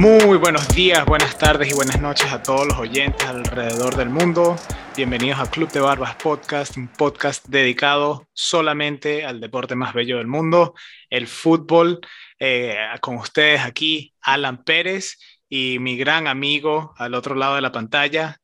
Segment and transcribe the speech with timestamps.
[0.00, 4.56] Muy buenos días, buenas tardes y buenas noches a todos los oyentes alrededor del mundo.
[4.96, 10.26] Bienvenidos a Club de Barbas Podcast, un podcast dedicado solamente al deporte más bello del
[10.26, 10.72] mundo,
[11.10, 12.00] el fútbol.
[12.38, 15.18] Eh, con ustedes aquí, Alan Pérez
[15.50, 18.38] y mi gran amigo al otro lado de la pantalla,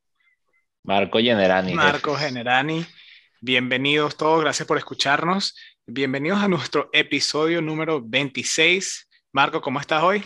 [0.84, 1.72] Marco Generani.
[1.72, 2.84] Marco Generani.
[3.40, 5.56] Bienvenidos todos, gracias por escucharnos.
[5.86, 9.08] Bienvenidos a nuestro episodio número 26.
[9.32, 10.22] Marco, ¿cómo estás hoy?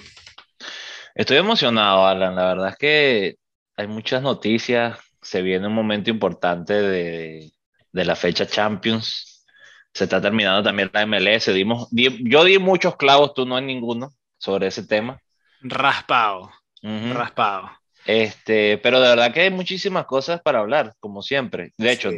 [1.21, 2.35] Estoy emocionado, Alan.
[2.35, 3.37] La verdad es que
[3.77, 4.99] hay muchas noticias.
[5.21, 7.53] Se viene un momento importante de,
[7.93, 9.45] de la fecha Champions.
[9.93, 11.53] Se está terminando también la MLS.
[11.53, 15.21] Dimos, yo di muchos clavos, tú no hay ninguno sobre ese tema.
[15.61, 16.51] Raspado.
[16.83, 17.71] Raspado.
[18.07, 21.75] Este, pero de verdad que hay muchísimas cosas para hablar, como siempre.
[21.77, 22.11] De hecho,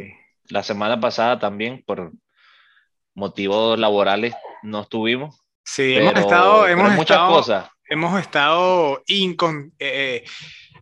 [0.47, 2.13] la semana pasada también, por
[3.13, 5.41] motivos laborales, no estuvimos.
[5.65, 10.23] Sí, hemos estado, hemos muchas cosas hemos estado eh,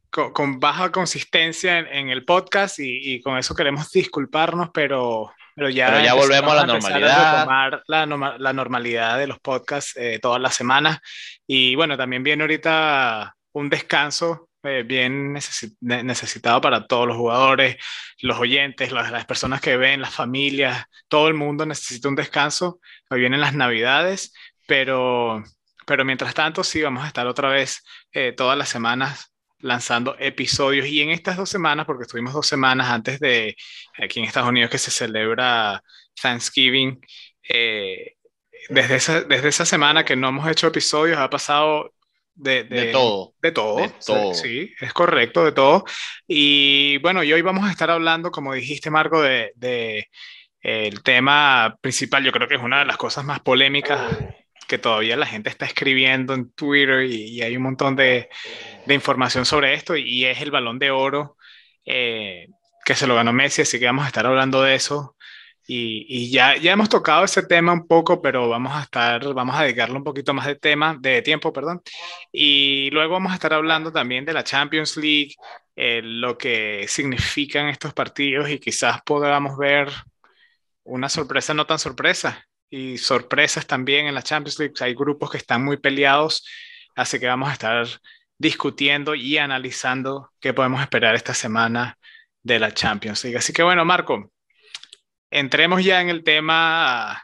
[0.10, 6.14] con, baja consistencia en, el podcast y, con eso queremos disculparnos, pero, pero ya, ya
[6.14, 7.48] volvemos a la normalidad.
[7.50, 11.00] A la, la, normalidad de los podcasts eh, todas las semanas.
[11.48, 15.34] Y bueno, también viene ahorita un descanso eh, bien
[15.80, 17.78] necesitado para todos los jugadores,
[18.20, 22.80] los oyentes, las, las, personas que ven, las familias, todo el mundo necesita un descanso.
[23.10, 24.34] Hoy vienen las navidades,
[24.68, 25.44] pero
[25.86, 30.88] pero mientras tanto, sí, vamos a estar otra vez eh, todas las semanas lanzando episodios
[30.88, 33.56] y en estas dos semanas, porque estuvimos dos semanas antes de
[33.98, 35.84] aquí en Estados Unidos que se celebra
[36.20, 37.00] Thanksgiving,
[37.48, 38.16] eh,
[38.70, 41.94] desde, esa, desde esa semana que no hemos hecho episodios ha pasado
[42.34, 43.34] de, de, todo.
[43.42, 44.34] De todo.
[44.34, 45.84] Sí, es correcto, de todo.
[46.28, 50.08] Y bueno, y hoy vamos a estar hablando, como dijiste, Marco, de, de
[50.62, 54.12] el tema principal, yo creo que es una de las cosas más polémicas
[54.72, 58.30] que todavía la gente está escribiendo en Twitter y, hay un montón de,
[58.88, 61.36] información sobre esto y es el balón de oro
[61.86, 62.48] eh,
[62.86, 65.18] que se lo ganó Messi, así que vamos a estar hablando de eso.
[65.68, 69.58] Y, y, ya, ya hemos tocado ese tema un poco, pero vamos a estar, vamos
[69.58, 71.82] a dedicarle un poquito más de tema, de tiempo, perdón.
[72.32, 75.34] Y luego vamos a estar hablando también de la Champions League,
[75.76, 79.90] eh, lo que significan estos partidos y quizás podamos ver
[80.84, 84.74] una sorpresa no tan sorpresa y sorpresas también en la Champions League.
[84.80, 86.48] Hay grupos que están muy peleados,
[86.96, 87.86] así que vamos a estar
[88.38, 92.00] discutiendo y analizando qué podemos esperar esta semana
[92.42, 93.38] de la Champions League.
[93.38, 94.32] Así que bueno, Marco,
[95.30, 97.22] entremos ya en el tema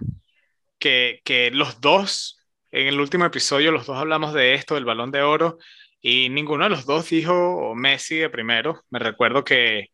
[0.78, 5.12] que, que los dos, en el último episodio, los dos hablamos de esto, del balón
[5.12, 5.58] de oro,
[6.02, 8.84] y ninguno de los dos dijo Messi de primero.
[8.90, 9.88] Me recuerdo que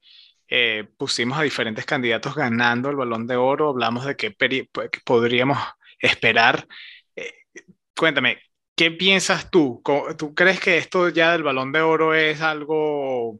[0.47, 5.57] eh, pusimos a diferentes candidatos ganando el balón de oro, hablamos de qué pues, podríamos
[5.99, 6.67] esperar.
[7.15, 7.33] Eh,
[7.95, 8.39] cuéntame,
[8.75, 9.81] ¿qué piensas tú?
[10.17, 13.39] ¿Tú crees que esto ya del balón de oro es algo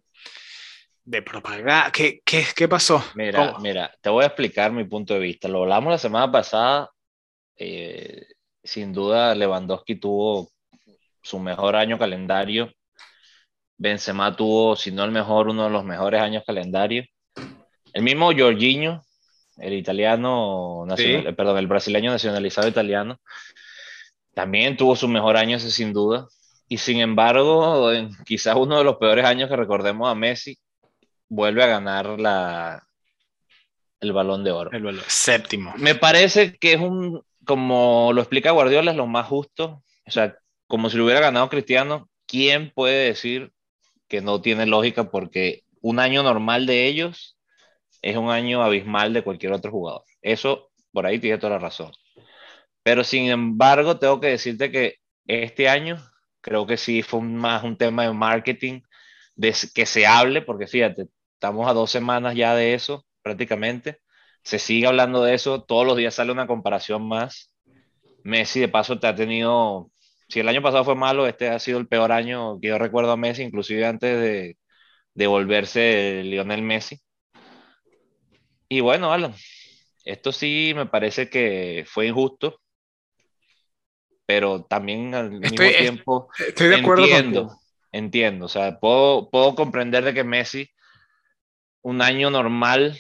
[1.03, 1.92] de propaganda?
[1.92, 3.03] ¿Qué, qué, qué pasó?
[3.16, 5.47] Mira, mira, te voy a explicar mi punto de vista.
[5.47, 6.90] Lo hablamos la semana pasada.
[7.56, 8.25] Eh,
[8.63, 10.50] sin duda, Lewandowski tuvo
[11.22, 12.74] su mejor año calendario
[13.84, 17.04] Benzema tuvo, si no el mejor, uno de los mejores años calendario.
[17.92, 19.04] El mismo Jorginho,
[19.58, 20.86] el italiano,
[21.36, 23.20] perdón, el brasileño nacionalizado italiano,
[24.34, 26.30] también tuvo su mejor año, ese sin duda.
[26.70, 27.92] Y sin embargo,
[28.26, 30.58] quizás uno de los peores años que recordemos a Messi,
[31.28, 32.88] vuelve a ganar la,
[34.00, 34.72] el balón de oro.
[34.72, 35.74] El séptimo.
[35.76, 39.84] Me parece que es un, como lo explica Guardiola, es lo más justo.
[40.06, 43.52] O sea, como si lo hubiera ganado Cristiano, ¿quién puede decir
[44.13, 47.35] que no tiene lógica porque un año normal de ellos
[48.03, 50.03] es un año abismal de cualquier otro jugador.
[50.22, 51.91] Eso por ahí tiene toda la razón.
[52.84, 55.97] Pero sin embargo, tengo que decirte que este año
[56.41, 58.81] creo que sí fue más un tema de marketing,
[59.34, 63.97] de que se hable, porque fíjate, estamos a dos semanas ya de eso prácticamente.
[64.44, 67.51] Se sigue hablando de eso, todos los días sale una comparación más.
[68.24, 69.89] Messi de paso te ha tenido
[70.28, 73.12] si el año pasado fue malo, este ha sido el peor año que yo recuerdo
[73.12, 74.58] a Messi, inclusive antes de,
[75.14, 77.00] de volverse Lionel Messi.
[78.70, 79.34] Y bueno, Alan,
[80.06, 82.60] esto sí me parece que fue injusto,
[84.25, 87.60] pero también al mismo tiempo estoy de acuerdo entiendo,
[87.92, 90.69] entiendo, o sea, puedo, puedo comprender de que Messi,
[91.81, 92.98] un año normal,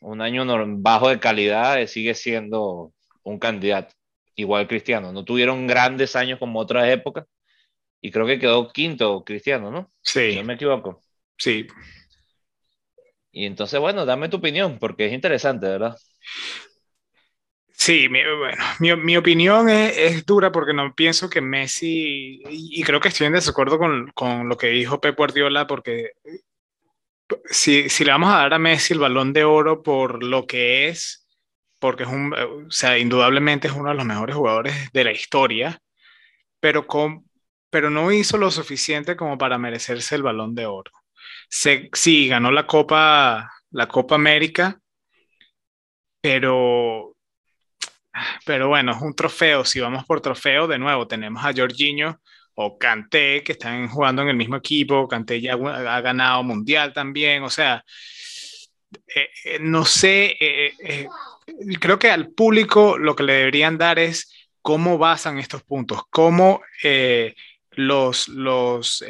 [0.00, 0.44] un año
[0.78, 2.92] bajo de calidad, sigue siendo
[3.22, 3.94] un candidato
[4.34, 5.12] igual Cristiano.
[5.12, 7.26] No tuvieron grandes años como otras épocas
[8.00, 9.90] y creo que quedó quinto Cristiano, ¿no?
[10.02, 10.36] Sí.
[10.36, 11.00] no me equivoco.
[11.38, 11.66] Sí.
[13.30, 15.96] Y entonces, bueno, dame tu opinión porque es interesante, ¿verdad?
[17.70, 22.82] Sí, mi, bueno, mi, mi opinión es, es, dura porque no pienso que Messi, y
[22.84, 26.12] creo que estoy en desacuerdo con, con lo que dijo Pep Guardiola, porque
[27.50, 30.88] si, si, le vamos a dar a Messi el balón de oro por lo que
[30.88, 31.21] es,
[31.82, 35.80] porque es un, o sea, indudablemente es uno de los mejores jugadores de la historia,
[36.60, 37.28] pero, con,
[37.70, 40.92] pero no hizo lo suficiente como para merecerse el balón de oro.
[41.50, 44.78] Se, sí, ganó la Copa, la Copa América,
[46.20, 47.16] pero
[48.44, 49.64] pero bueno, es un trofeo.
[49.64, 52.20] Si vamos por trofeo, de nuevo tenemos a Jorginho
[52.54, 55.08] o Kanté, que están jugando en el mismo equipo.
[55.08, 57.42] Kanté ya ha ganado mundial también.
[57.42, 57.84] O sea,
[59.14, 61.06] eh, eh, no sé, eh,
[61.80, 66.62] creo que al público lo que le deberían dar es cómo basan estos puntos, cómo
[67.72, 69.04] los, los,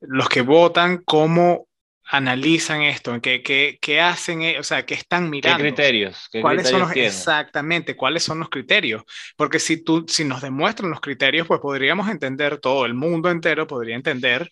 [0.00, 1.68] los que votan, cómo
[2.10, 3.20] analizan esto?
[3.20, 4.42] ¿Qué, qué, qué hacen?
[4.58, 5.58] O sea, ¿qué están mirando?
[5.58, 6.28] ¿Qué criterios?
[6.40, 9.02] ¿Cuáles son los, exactamente, cuáles son los criterios?
[9.36, 13.66] Porque si, tú, si nos demuestran los criterios, pues podríamos entender, todo el mundo entero
[13.66, 14.50] podría entender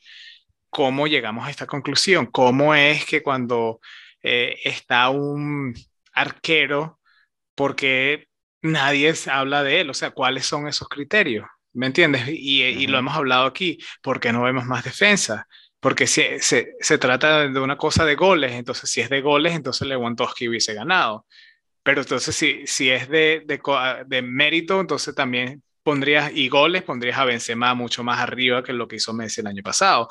[0.69, 3.81] cómo llegamos a esta conclusión, cómo es que cuando
[4.23, 5.75] eh, está un
[6.13, 7.01] arquero,
[7.55, 8.29] porque
[8.63, 12.29] nadie habla de él, o sea, cuáles son esos criterios, ¿me entiendes?
[12.29, 15.47] Y, y lo hemos hablado aquí, porque no vemos más defensa
[15.81, 19.55] porque se, se, se, trata de una cosa de goles, entonces si es de goles,
[19.55, 21.27] entonces Lewandowski hubiese ganado.
[21.85, 23.61] Pero entonces si, si es de, de,
[24.07, 28.89] de, mérito, entonces también pondrías, y goles, pondrías a Benzema mucho más arriba que lo
[28.89, 30.09] que hizo Messi el año pasado.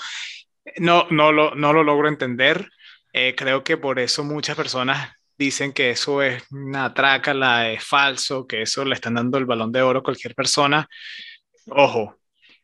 [0.78, 2.70] No, no, lo, no lo logro entender.
[3.18, 6.94] Eh, creo que por eso muchas personas dicen que eso es una
[7.34, 10.86] la es falso, que eso le están dando el balón de oro a cualquier persona.
[11.68, 12.18] Ojo,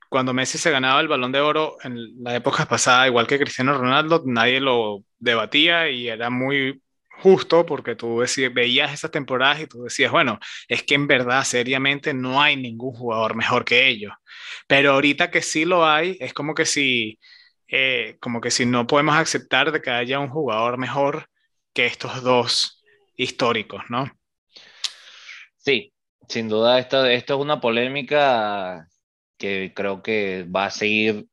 [0.09, 3.77] cuando Messi se ganaba el balón de oro en la época pasada, igual que Cristiano
[3.77, 6.81] Ronaldo, nadie lo debatía y era muy
[7.21, 8.21] justo porque tú
[8.53, 10.37] veías esas temporadas y tú decías, bueno,
[10.67, 14.11] es que en verdad, seriamente, no hay ningún jugador mejor que ellos.
[14.67, 17.19] Pero ahorita que sí lo hay, es como que si,
[17.71, 21.27] eh, como que si no podemos aceptar de que haya un jugador mejor
[21.73, 22.83] que estos dos
[23.15, 24.11] históricos, ¿no?
[25.57, 25.93] Sí,
[26.27, 28.87] sin duda esto, esto es una polémica
[29.37, 31.25] que creo que va a seguir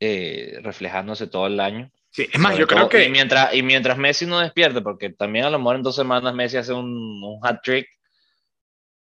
[0.00, 1.90] eh, reflejándose todo el año.
[2.10, 3.04] Sí, es más, yo creo que...
[3.04, 6.32] Y mientras, y mientras Messi no despierte, porque también a lo mejor en dos semanas
[6.34, 7.88] Messi hace un, un hat-trick,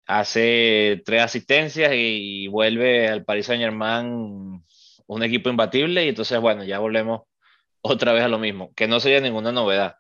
[0.09, 4.65] hace tres asistencias y, vuelve al Paris Saint-Germain
[5.09, 7.23] un equipo imbatible y entonces, bueno, ya volvemos
[7.81, 9.97] otra vez a lo mismo, que no sería ninguna novedad.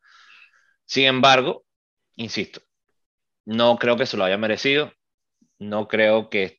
[0.84, 1.64] Sin embargo,
[2.16, 2.60] insisto,
[3.44, 4.93] no creo que se lo haya merecido,
[5.58, 6.58] no creo que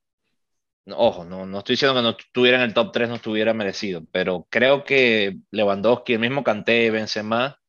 [0.96, 4.04] ojo, no, no estoy diciendo que no estuviera en el top 3, no estuviera merecido,
[4.12, 7.60] pero creo que Lewandowski, el mismo Kanté, Benzema,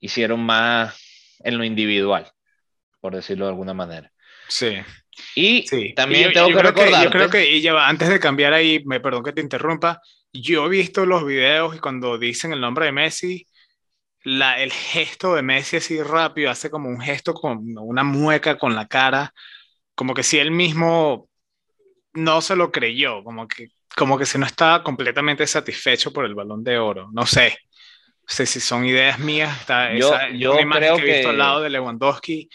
[0.00, 0.98] hicieron más
[1.40, 2.32] en lo individual,
[3.00, 4.12] por decirlo de alguna manera.
[4.48, 4.76] Sí.
[5.34, 7.04] Y también tengo que recordar.
[7.04, 10.00] Yo creo que, y ya, antes de cambiar ahí, me perdón que te interrumpa,
[10.32, 13.46] yo he visto los videos y cuando dicen el nombre de Messi,
[14.24, 18.74] la, el gesto de Messi así rápido, hace como un gesto con una mueca con
[18.74, 19.32] la cara,
[19.94, 21.28] como que si él mismo
[22.14, 26.34] no se lo creyó, como que, como que se no estaba completamente satisfecho por el
[26.34, 27.10] balón de oro.
[27.12, 27.58] No sé.
[28.22, 29.60] No sé si son ideas mías.
[29.60, 32.48] Está yo, yo creo que, he visto al lado de Lewandowski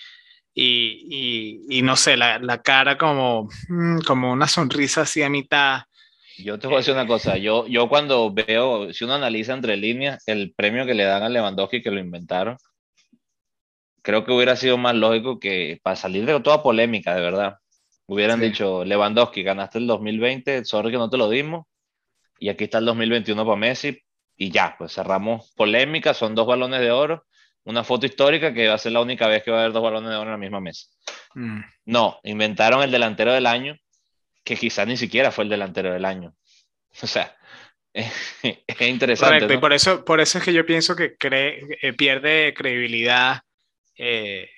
[0.53, 5.29] y, y, y no sé, la, la, cara como, mm, como una sonrisa así a
[5.29, 5.81] mitad.
[6.37, 9.75] Yo te voy a decir una cosa, yo, yo cuando veo, si uno analiza entre
[9.77, 12.57] líneas, el premio que le dan a Lewandowski que lo inventaron,
[14.01, 17.57] creo que hubiera sido más lógico que para salir de toda polémica, de verdad,
[18.09, 21.67] Hubieran dicho, Lewandowski, ganaste el 2020, sorry que no te lo dimos,
[22.39, 23.99] y aquí está el 2021 para Messi,
[24.35, 27.27] y ya, pues cerramos polémica, son dos balones de oro,
[27.65, 29.83] una foto histórica que va a ser la única vez que va a haber dos
[29.83, 30.87] balones de oro en la misma mesa.
[31.35, 31.61] Mm.
[31.85, 33.77] No, inventaron el delantero del año,
[34.43, 36.33] que quizás ni siquiera fue el delantero del año.
[37.03, 37.35] O sea,
[37.93, 39.35] es, interesante.
[39.35, 43.41] Correcto, y por eso, por eso es que yo pienso que eh, pierde credibilidad
[44.01, 44.49] eh,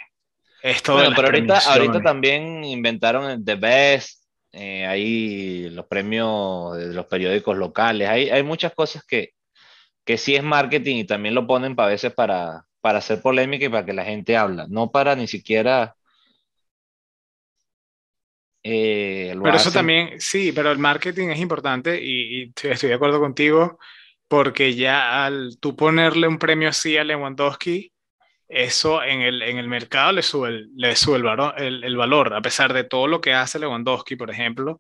[0.88, 7.08] bueno, pero ahorita, ahorita también inventaron el The Best, eh, ahí los premios de los
[7.08, 9.32] periódicos locales, hay, hay muchas cosas que,
[10.06, 13.70] que sí es marketing y también lo ponen para veces para, para hacer polémica y
[13.70, 15.96] para que la gente habla, no para ni siquiera...
[18.64, 23.20] Eh, pero eso también, sí, pero el marketing es importante y, y, estoy de acuerdo
[23.20, 23.80] contigo
[24.28, 27.92] porque ya al tú ponerle un premio así a Lewandowski,
[28.48, 32.42] eso en el, en el mercado le sube, el, le sube el, el, valor, a
[32.42, 34.80] pesar de todo lo que hace Lewandowski, por ejemplo.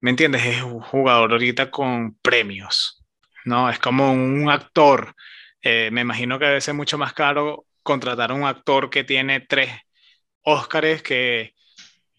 [0.00, 0.44] ¿Me entiendes?
[0.46, 3.04] Es un jugador ahorita con premios,
[3.44, 3.70] ¿no?
[3.70, 5.14] Es como un actor.
[5.62, 9.40] Eh, me imagino que debe ser mucho más caro contratar a un actor que tiene
[9.40, 9.70] tres
[10.44, 11.54] Óscares que,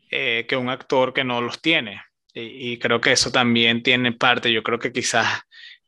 [0.10, 2.02] eh, que un actor que no los tiene.
[2.34, 5.42] Y, creo que eso también tiene parte, yo creo que quizás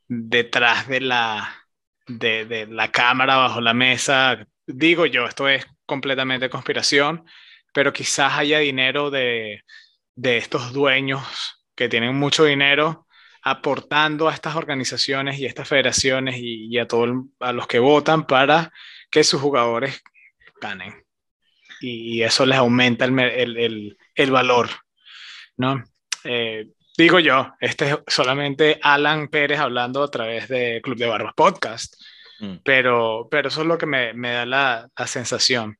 [0.06, 1.66] detrás de la,
[2.06, 7.24] de, de la cámara, bajo la mesa, digo yo, esto es completamente conspiración,
[7.72, 9.64] pero quizás haya dinero de,
[10.14, 11.22] de estos dueños
[11.74, 13.05] que tienen mucho dinero
[13.46, 18.26] aportando a estas organizaciones y a estas federaciones y, a todos a los que votan
[18.26, 18.72] para
[19.08, 20.02] que sus jugadores
[20.60, 21.04] ganen.
[21.80, 23.16] Y, eso les aumenta el,
[23.56, 24.68] el, el valor,
[25.56, 25.84] ¿no?
[26.24, 31.34] Eh, digo yo, este es solamente Alan Pérez hablando a través de Club de Barbas
[31.36, 31.94] Podcast,
[32.40, 32.56] mm.
[32.64, 35.78] pero, pero eso es lo que me, me da la, la sensación.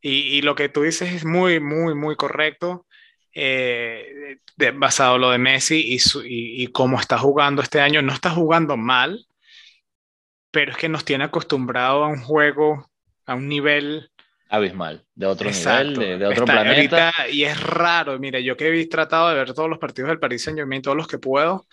[0.00, 2.86] Y, y, lo que tú dices es muy, muy, muy correcto,
[3.34, 4.38] eh,
[4.74, 8.00] basado en lo de Messi y, y, y, cómo está jugando este año.
[8.02, 9.26] No está jugando mal,
[10.50, 12.90] pero es que nos tiene acostumbrado a un juego,
[13.26, 14.10] a un nivel
[14.48, 17.12] abismal, de otro nivel, de, otro planeta.
[17.30, 20.44] y es raro, mire, yo que he tratado de ver todos los partidos del Paris
[20.44, 21.66] Saint Germain, todos los que puedo,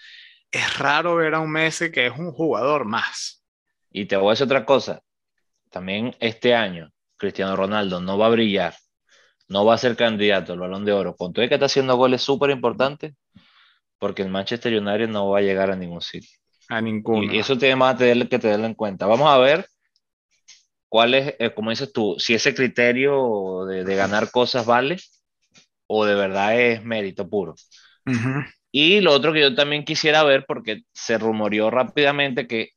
[0.49, 3.43] es raro ver a un Messi que es un jugador más.
[3.91, 5.03] Y te voy a decir otra cosa,
[5.69, 8.73] también este año Cristiano Ronaldo no va a brillar,
[9.51, 11.95] no va a ser candidato al balón de oro, con todo el que está haciendo
[11.95, 13.13] goles súper importantes,
[13.99, 16.37] porque el Manchester United no va a llegar a ningún sitio.
[16.69, 17.31] A ninguno.
[17.31, 19.05] Y eso tiene más que tenerlo en cuenta.
[19.05, 19.65] Vamos a ver
[20.91, 24.97] ¿Cuál es, eh, como dices tú, si ese criterio de, ganar cosas vale
[25.87, 27.55] o de verdad es mérito puro?
[28.73, 32.71] Y lo otro que yo también quisiera ver, porque se rumoreó rápidamente que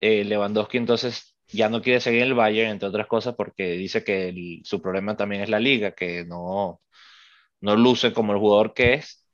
[0.00, 4.04] eh, Lewandowski entonces ya no quiere seguir en el Bayern, entre otras cosas, porque dice
[4.04, 6.80] que su problema también es la liga, que no,
[7.60, 9.26] no luce como el jugador que es.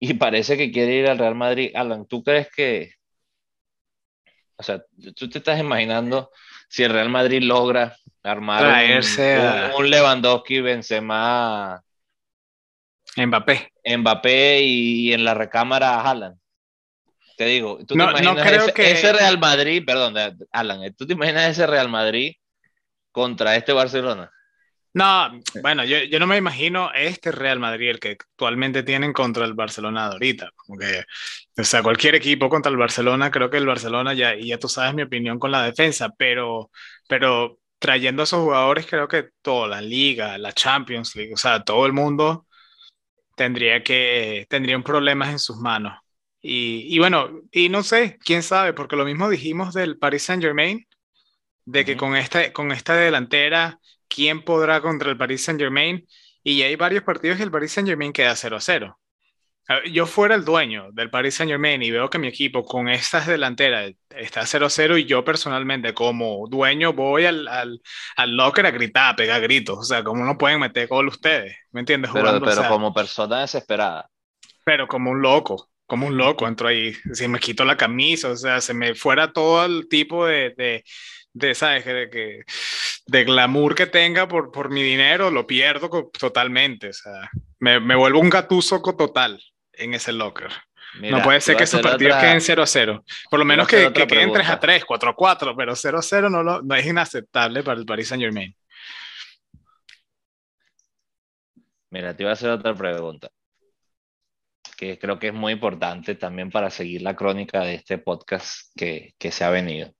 [0.00, 1.70] Y parece que quiere ir al Real Madrid.
[1.74, 2.92] Alan, ¿tú crees que...
[4.56, 4.82] O sea,
[5.16, 6.30] tú te estás imaginando
[6.68, 11.82] si el Real Madrid logra armar un, un, Lewandowski, Benzema,
[13.16, 13.72] Mbappé.
[13.84, 16.38] Mbappé y, en la recámara Haaland.
[17.36, 18.92] Te digo, ¿tú te imaginas ese, que...
[18.92, 20.14] ese, Real Madrid, perdón,
[20.52, 22.34] Alan, ¿tú te imaginas ese Real Madrid
[23.10, 24.30] contra este Barcelona?
[24.94, 29.44] No, bueno, yo, yo, no me imagino este Real Madrid, el que actualmente tienen contra
[29.44, 30.50] el Barcelona de ahorita.
[30.54, 31.02] Como que,
[31.58, 34.68] o sea, cualquier equipo contra el Barcelona, creo que el Barcelona ya, y ya tú
[34.68, 36.70] sabes mi opinión con la defensa, pero,
[37.08, 41.64] pero trayendo a esos jugadores, creo que toda la liga, la Champions League, o sea,
[41.64, 42.46] todo el mundo
[43.36, 45.98] tendría que, tendrían problemas en sus manos.
[46.46, 50.42] Y, y bueno, y no sé, quién sabe, porque lo mismo dijimos del Paris Saint
[50.42, 50.86] Germain,
[51.64, 56.06] de que con, esta, con esta delantera quién podrá contra el Paris Saint Germain.
[56.42, 59.00] Y hay varios partidos que el Paris Saint Germain queda 0 a 0.
[59.90, 63.26] Yo fuera el dueño del Paris Saint Germain y veo que mi equipo con estas
[63.26, 67.80] delanteras está 0 a 0 y yo personalmente como dueño voy al, al,
[68.16, 69.78] al, locker a gritar, a pegar gritos.
[69.78, 71.56] O sea, ¿cómo no pueden meter gol ustedes?
[71.72, 72.10] ¿Me entiendes?
[72.12, 74.10] Pero, pero como persona desesperada.
[74.66, 76.92] Pero como un loco, como un loco entro ahí.
[77.12, 80.82] Si me quito la camisa, o sea, se me fuera todo el tipo de, de,
[81.32, 81.84] de ¿sabes?
[81.84, 82.40] De, que,
[83.06, 86.88] de glamour que tenga por, por mi dinero, lo pierdo totalmente.
[86.88, 89.40] O sea, me, me vuelvo un gatuso total
[89.72, 90.50] en ese locker.
[91.00, 93.04] no puede ser que esos partidos queden 0 a 0.
[93.30, 96.02] Por lo menos que, que queden 3 a 3, 4 a 4, pero 0 a
[96.02, 98.52] 0 no, lo, no es inaceptable para el Paris Saint Germain.
[101.88, 103.28] Mira, te iba a hacer otra pregunta,
[104.74, 109.14] que creo que es muy importante también para seguir la crónica de este podcast que,
[109.18, 109.92] que se ha venido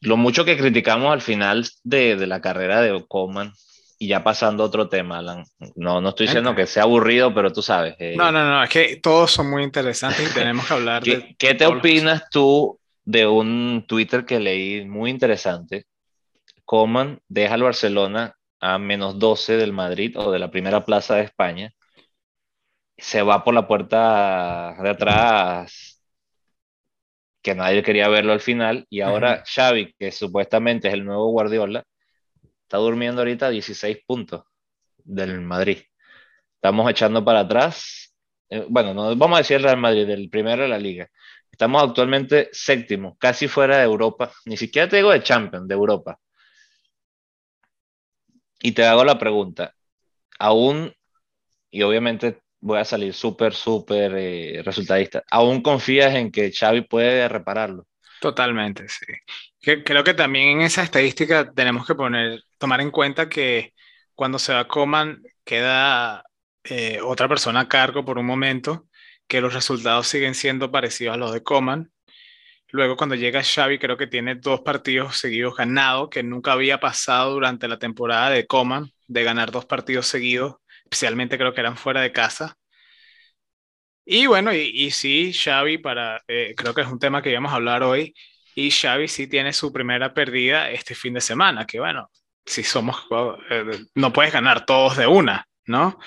[0.00, 3.52] lo mucho que criticamos al final de, de la carrera de Coman,
[4.00, 5.44] y ya pasando a otro tema, Alan.
[5.74, 7.96] No, no estoy diciendo que sea aburrido, pero tú sabes.
[7.98, 11.16] Eh, no, no, no, es que todos son muy interesantes y tenemos que hablar ¿Qué,
[11.16, 11.36] de.
[11.36, 15.86] ¿Qué te opinas tú de un Twitter que leí muy interesante?
[16.64, 21.22] Coman deja al Barcelona a menos 12 del Madrid o de la primera plaza de
[21.22, 21.72] España.
[22.98, 25.98] Se va por la puerta de atrás
[27.42, 31.84] que nadie quería verlo al final, y ahora Xavi, que supuestamente es el nuevo Guardiola,
[32.62, 34.42] está durmiendo ahorita 16 puntos
[34.98, 35.78] del Madrid.
[36.56, 38.14] Estamos echando para atrás,
[38.50, 41.08] eh, bueno, no, vamos a decir el Real Madrid, del primero de la liga.
[41.50, 46.18] Estamos actualmente séptimo, casi fuera de Europa, ni siquiera te digo de Champions, de Europa.
[48.60, 49.74] Y te hago la pregunta,
[50.38, 50.92] aún,
[51.70, 55.22] y obviamente voy a salir súper, súper eh, resultadista.
[55.30, 57.86] ¿Aún confías en que Xavi puede repararlo?
[58.20, 59.06] Totalmente, sí.
[59.84, 63.74] creo que también en esa estadística tenemos que poner, tomar en cuenta que
[64.14, 66.24] cuando se va Coman queda
[66.64, 68.88] eh, otra persona a cargo por un momento,
[69.28, 71.92] que los resultados siguen siendo parecidos a los de Coman.
[72.70, 77.32] Luego cuando llega Xavi creo que tiene dos partidos seguidos ganados que nunca había pasado
[77.32, 80.56] durante la temporada de Coman de ganar dos partidos seguidos,
[80.90, 82.56] especialmente creo que eran fuera de casa.
[84.04, 87.56] Y bueno, y, sí, Xavi, para, eh, creo que es un tema que íbamos a
[87.56, 88.14] hablar hoy,
[88.54, 92.10] y Xavi sí tiene su primera pérdida este fin de semana, que bueno,
[92.46, 93.06] si somos,
[93.50, 93.64] eh,
[93.94, 95.98] no puedes ganar todos de una, ¿no?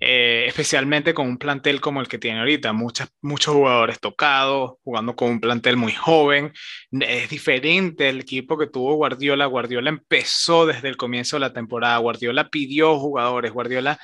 [0.00, 5.14] Eh, especialmente con un plantel como el que tiene ahorita, muchas, muchos jugadores tocados, jugando
[5.16, 6.52] con un plantel muy joven.
[6.90, 9.46] Es diferente el equipo que tuvo Guardiola.
[9.46, 13.98] Guardiola empezó desde el comienzo de la temporada, Guardiola pidió jugadores, Guardiola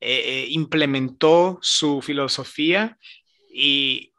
[0.00, 2.96] eh, implementó su filosofía
[3.52, 4.12] y,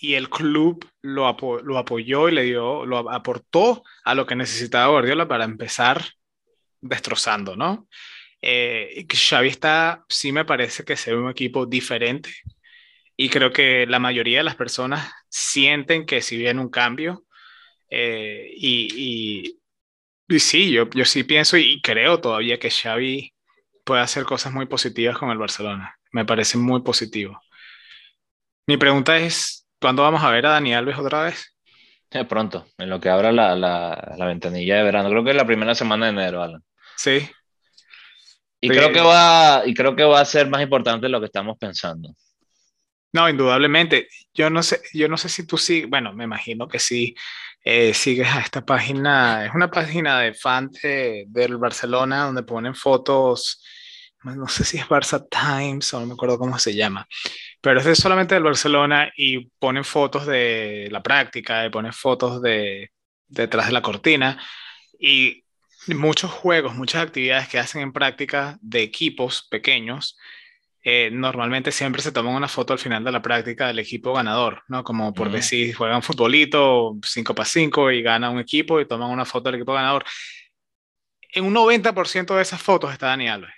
[0.00, 4.92] y el club lo, lo, apoyó y le dio, lo aportó a lo que necesitaba
[4.92, 6.04] Guardiola para empezar
[6.80, 7.88] destrozando, ¿no?
[8.40, 12.30] Eh, Xavi está, sí me parece que se ve un equipo diferente
[13.16, 17.24] y creo que la mayoría de las personas sienten que si viene un cambio
[17.90, 19.58] eh, y,
[20.28, 23.34] y, sí, yo, yo sí pienso y creo todavía que Xavi
[23.84, 25.96] puede hacer cosas muy positivas con el Barcelona.
[26.12, 27.40] Me parece muy positivo.
[28.66, 31.56] Mi pregunta es, ¿cuándo vamos a ver a Dani Alves otra vez?
[32.10, 35.10] Eh, pronto, en lo que abra la, la, la, ventanilla de verano.
[35.10, 36.62] Creo que es la primera semana de enero, Alan.
[36.96, 37.28] Sí.
[38.60, 41.26] Y, Creo que va, y creo que va a ser más importante de lo que
[41.26, 42.14] estamos pensando.
[43.12, 44.08] No, indudablemente.
[44.34, 47.14] Yo no sé, yo no sé si tú sí, bueno, me imagino que sí
[47.64, 49.46] eh, sigues a esta página.
[49.46, 53.62] Es una página de fans del Barcelona donde ponen fotos
[54.24, 57.06] no sé si es Barça Times o no me acuerdo cómo se llama,
[57.60, 62.90] pero es solamente del Barcelona y ponen fotos de la práctica y ponen fotos de
[63.26, 64.40] detrás de la cortina
[64.98, 65.44] y
[65.86, 70.18] muchos juegos, muchas actividades que hacen en práctica de equipos pequeños.
[70.82, 74.62] Eh, normalmente siempre se toman una foto al final de la práctica del equipo ganador,
[74.68, 74.84] ¿no?
[74.84, 79.24] Como por decir, juegan futbolito 5 para 5 y gana un equipo y toman una
[79.24, 80.04] foto del equipo ganador.
[81.32, 83.54] En un 90% de esas fotos está Dani Alves.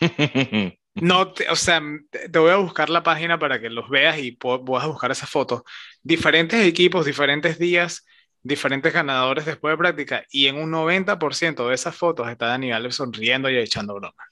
[0.96, 1.82] No, o sea,
[2.30, 5.62] te voy a buscar la página para que los veas y puedas buscar esas fotos.
[6.04, 8.06] Diferentes equipos, diferentes días,
[8.44, 13.50] diferentes ganadores después de práctica y en un 90% de esas fotos está Daniel sonriendo
[13.50, 14.24] y echando broma.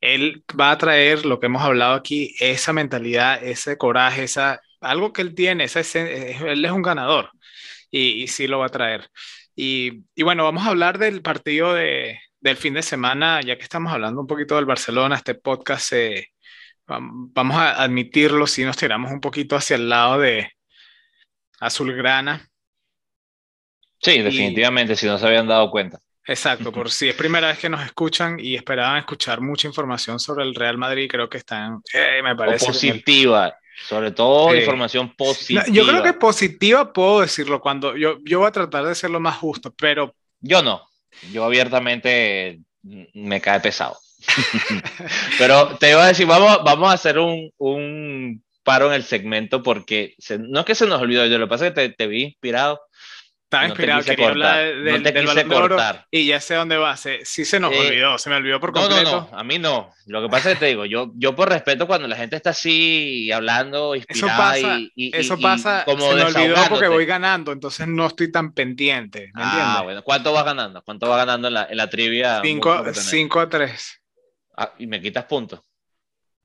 [0.00, 5.12] Él va a traer lo que hemos hablado aquí, esa mentalidad, ese coraje, esa, algo
[5.12, 7.30] que él tiene, esa, él es un ganador
[7.90, 9.08] y, y sí lo va a traer.
[9.56, 13.62] Y, y, bueno, vamos a hablar del partido de, del fin de semana, ya que
[13.62, 15.92] estamos hablando un poquito del Barcelona, este podcast,
[16.86, 20.50] vamos a admitirlo, si nos tiramos un poquito hacia el lado de
[21.60, 22.46] Azulgrana.
[24.04, 25.98] Sí, definitivamente, si no se habían dado cuenta.
[26.26, 30.44] Exacto, por si es primera vez que nos escuchan y esperaban escuchar mucha información sobre
[30.44, 32.64] el Real Madrid, creo que están, eh, me parece.
[32.64, 33.54] positiva,
[33.86, 35.64] sobre todo información positiva.
[35.70, 39.20] yo creo que positiva puedo decirlo cuando yo, yo voy a tratar de ser lo
[39.20, 40.14] más justo, pero.
[40.40, 40.86] Yo no
[41.32, 43.96] yo abiertamente me cae pesado.
[45.38, 49.62] Pero te iba a decir, vamos, vamos a hacer un, un paro en el segmento
[49.62, 52.06] porque no es que se nos olvidó, yo lo que pasa es que te, te
[52.06, 52.80] vi inspirado
[53.54, 56.96] estaba inspirado, quería hablar del, del y ya sé dónde va.
[56.96, 59.10] Se, sí se nos eh, olvidó, se me olvidó por completo.
[59.10, 59.92] No, no, a mí no.
[60.06, 62.50] Lo que pasa es que te digo, yo, yo por respeto cuando la gente está
[62.50, 67.52] así hablando, inspirada eso pasa, y, eso pasa, como se me olvidó porque voy ganando,
[67.52, 69.30] entonces no estoy tan pendiente.
[69.34, 70.02] ¿me ah, bueno.
[70.02, 70.82] ¿Cuánto vas ganando?
[70.82, 72.42] ¿Cuánto vas ganando en la, en la trivia?
[72.42, 74.02] 5 a 3.
[74.56, 75.60] Ah, y me quitas puntos.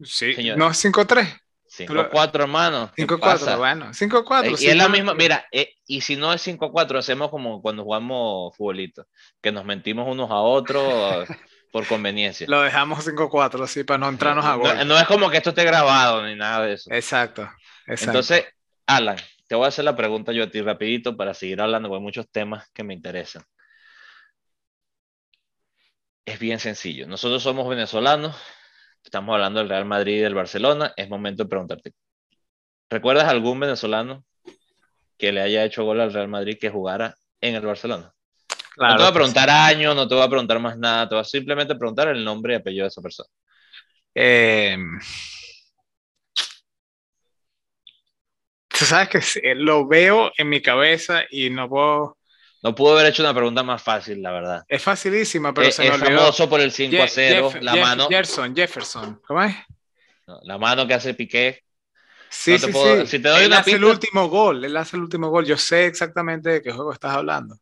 [0.02, 1.28] Sí, no, 5 a 3.
[1.70, 2.92] 5-4, hermano.
[2.98, 3.86] 5-4, bueno.
[3.94, 4.46] 5-4.
[4.46, 7.84] Eh, y es la misma, mira, eh, y si no es 5-4, hacemos como cuando
[7.84, 9.06] jugamos futbolito,
[9.42, 11.28] que nos mentimos unos a otros
[11.72, 12.48] por conveniencia.
[12.50, 14.88] Lo dejamos 5-4, sí, para no entrarnos a gol.
[14.88, 16.92] No, es como que esto esté grabado ni nada de eso.
[16.92, 17.44] Exacto,
[17.86, 18.06] exacto.
[18.06, 18.46] Entonces,
[18.88, 22.00] Alan, te voy a hacer la pregunta yo a ti rapidito para seguir hablando, porque
[22.00, 23.44] hay muchos temas que me interesan.
[26.26, 27.08] Es bien sencillo.
[27.08, 28.36] Nosotros somos venezolanos,
[29.04, 31.94] estamos hablando del Real Madrid y del Barcelona, es momento de preguntarte.
[32.90, 34.24] ¿Recuerdas algún venezolano
[35.18, 38.14] que le haya hecho gol al Real Madrid que jugara en el Barcelona?
[38.78, 41.22] no te voy a preguntar año, no te voy a preguntar más nada, te voy
[41.22, 43.30] a simplemente preguntar el nombre y apellido de esa persona.
[44.16, 44.78] Eh,
[48.86, 52.19] sabes que lo veo en mi cabeza y no puedo
[52.62, 54.64] no pudo haber hecho una pregunta más fácil, la verdad.
[54.68, 58.08] Es facilísima, pero es, se me es famoso por el 5 a 0, la mano.
[58.08, 59.56] Jefferson, Jefferson, ¿cómo es?
[60.44, 61.64] la mano que hace Piqué.
[62.30, 63.08] Sí, sí, sí.
[63.08, 65.46] Si te doy él hace el último gol, él hace el último gol.
[65.46, 67.58] Yo sé exactamente de qué juego estás hablando.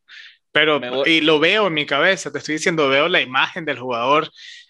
[0.51, 4.29] Pero, y lo veo en mi cabeza, te estoy diciendo, veo la imagen del jugador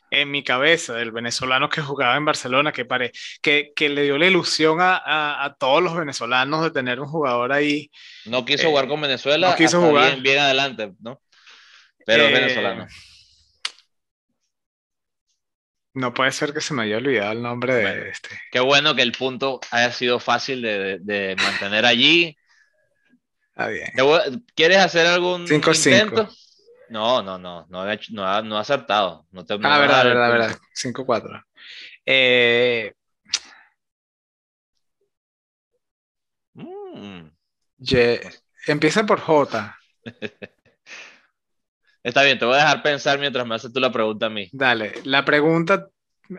[0.09, 4.17] en mi cabeza del venezolano que jugaba en Barcelona, que, pare, que, que le dio
[4.17, 7.91] la ilusión a, a, todos los venezolanos de tener un jugador ahí.
[8.25, 10.11] No quiso jugar eh, con Venezuela, no quiso jugar.
[10.11, 11.21] Bien, bien, adelante, ¿no?
[12.05, 12.87] Pero eh, venezolano.
[15.93, 18.29] No puede ser que se me haya olvidado el nombre de este.
[18.51, 22.37] Qué bueno que el punto haya sido fácil de, mantener allí.
[23.49, 23.91] Está bien.
[24.53, 26.29] ¿Quieres hacer algún cinco, intento?
[26.89, 29.25] No, no, no, no, ha, no, no ha acertado.
[29.31, 30.57] No te, ah, verdad, verdad, verdad.
[30.73, 31.45] 5-4.
[32.05, 32.93] Eh...
[36.53, 37.27] Mm.
[38.67, 39.77] Empieza por J.
[42.03, 44.49] Está bien, te voy a dejar pensar mientras me haces tú la pregunta a mí.
[44.53, 45.89] Dale, la pregunta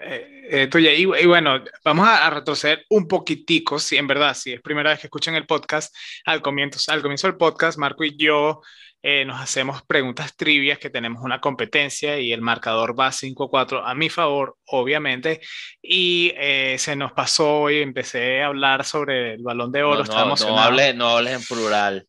[0.03, 0.93] eh, eh, tuya.
[0.93, 5.07] Y, bueno, vamos a, retroceder un poquitico, si en verdad, si es primera vez que
[5.07, 8.61] escuchan el podcast, al comienzo, al comienzo del podcast, Marco y yo
[9.03, 13.95] eh, nos hacemos preguntas trivias que tenemos una competencia y el marcador va 5-4 a
[13.95, 15.41] mi favor, obviamente.
[15.81, 16.33] Y
[16.77, 20.05] se nos pasó y empecé a hablar sobre el balón de oro.
[20.05, 22.07] No, no, no, hables, no hables en plural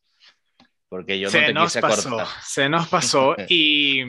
[0.90, 4.02] porque yo no se te nos pasó, Se nos pasó y,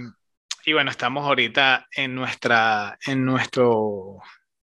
[0.66, 4.20] y, bueno, estamos ahorita en, nuestra, en nuestro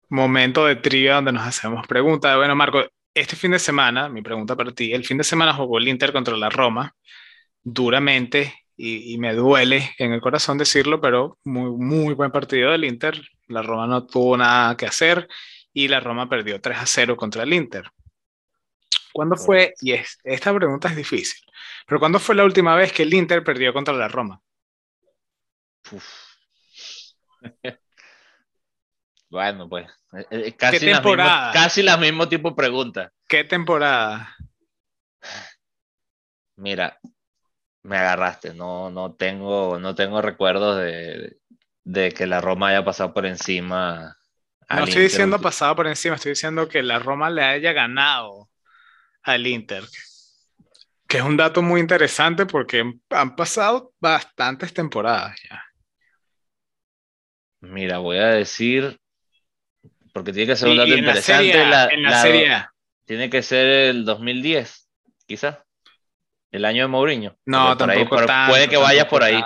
[0.09, 2.37] momento de trivia donde nos hacemos preguntas.
[2.37, 5.79] Bueno, Marco, este fin de semana, mi pregunta para ti, el fin de semana jugó
[5.79, 6.95] el Inter contra la Roma
[7.63, 12.85] duramente y, y, me duele en el corazón decirlo, pero muy, muy buen partido del
[12.85, 13.21] Inter.
[13.47, 15.29] La Roma no tuvo nada que hacer
[15.73, 17.91] y la Roma perdió 3 a 0 contra el Inter.
[19.13, 19.75] ¿Cuándo fue?
[19.81, 21.41] Y es, esta pregunta es difícil.
[21.87, 24.41] Pero ¿cuándo fue la última vez que el Inter perdió contra la Roma?
[29.31, 31.53] bueno, pues eh, eh, casi, ¿Qué temporada?
[31.53, 33.13] casi la mismo tipo de pregunta.
[33.27, 34.37] ¿Qué temporada?
[36.57, 36.99] Mira,
[37.83, 38.55] me agarraste.
[38.55, 41.39] No, no tengo, no tengo recuerdos de,
[41.85, 44.17] de que la Roma haya pasado por encima.
[44.71, 48.49] No estoy diciendo pasado por encima, estoy diciendo que la Roma le haya ganado
[49.23, 49.85] al Inter.
[51.07, 55.63] Que es un dato muy interesante porque han pasado bastantes temporadas ya.
[57.65, 58.99] Mira, voy a decir,
[60.13, 61.61] porque tiene que ser un dato interesante.
[61.61, 61.71] en
[62.03, 62.65] la, serie
[63.05, 64.89] Tiene que ser el 2010,
[65.27, 65.59] quizás.
[66.51, 67.37] El año de Mourinho.
[67.47, 68.17] No, tampoco
[68.49, 69.43] Puede que vaya por ahí.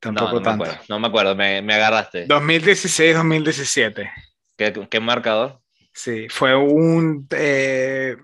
[0.00, 0.66] Tampoco tanto.
[0.88, 2.26] no Me acuerdo, me, me agarraste.
[2.28, 4.10] 2016-2017.
[4.56, 5.60] ¿Qué, ¿Qué marcador?
[5.92, 7.26] Sí, fue un.
[7.30, 8.16] Eh,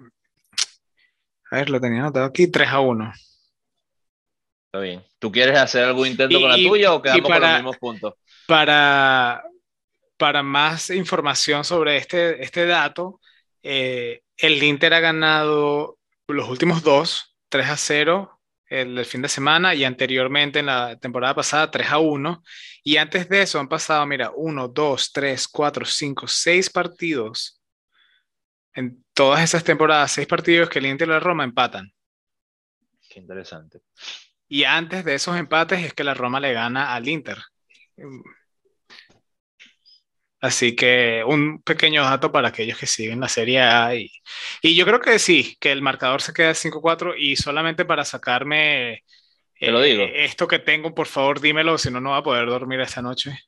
[1.50, 3.12] a ver, lo tenía anotado aquí: 3 a 1.
[4.70, 5.02] Está bien.
[5.18, 8.14] ¿Tú quieres hacer algún intento con la tuya o quedamos para, con los mismos puntos?
[8.46, 9.42] Para,
[10.16, 13.20] para más información sobre este, este dato,
[13.64, 19.74] eh, el Inter ha ganado los últimos dos, 3 a 0 el, fin de semana
[19.74, 22.42] y anteriormente en la temporada pasada 3 a 1.
[22.84, 27.60] Y antes de eso han pasado, mira, 1, 2, 3, 4, 5, 6 partidos
[28.74, 31.92] en todas esas temporadas, seis partidos que el Inter y la Roma empatan.
[33.08, 33.80] Qué interesante.
[34.52, 37.38] Y antes de esos empates es que la Roma le gana al Inter.
[40.40, 43.94] Así que un pequeño dato para aquellos que siguen la Serie A.
[43.94, 44.10] Y,
[44.60, 49.04] yo creo que sí, que el marcador se queda 5-4 y solamente para sacarme
[49.60, 50.02] Te lo digo.
[50.02, 53.00] Eh, esto que tengo, por favor, dímelo, si no, no va a poder dormir esta
[53.00, 53.38] noche.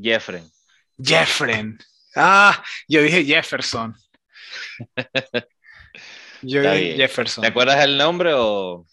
[0.00, 0.50] Jeffren.
[0.98, 1.76] Jeffren.
[2.16, 3.94] Ah, yo dije Jefferson.
[6.46, 7.42] Yo Jefferson.
[7.42, 8.86] ¿Te acuerdas el nombre o...?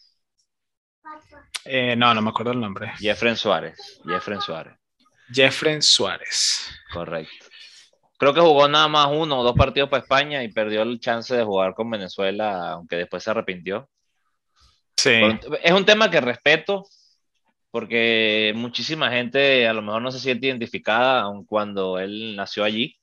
[1.65, 2.91] Eh, no, no me acuerdo el nombre.
[2.97, 4.01] Jeffrey Suárez.
[4.05, 4.73] Jeffrey Suárez.
[5.31, 6.69] Jeffrey Suárez.
[6.91, 7.45] Correcto.
[8.17, 11.35] Creo que jugó nada más uno o dos partidos para España y perdió el chance
[11.35, 13.89] de jugar con Venezuela, aunque después se arrepintió.
[14.95, 15.19] Sí.
[15.63, 16.85] Es un tema que respeto,
[17.71, 22.95] porque muchísima gente a lo mejor no se siente identificada, aun cuando él nació allí.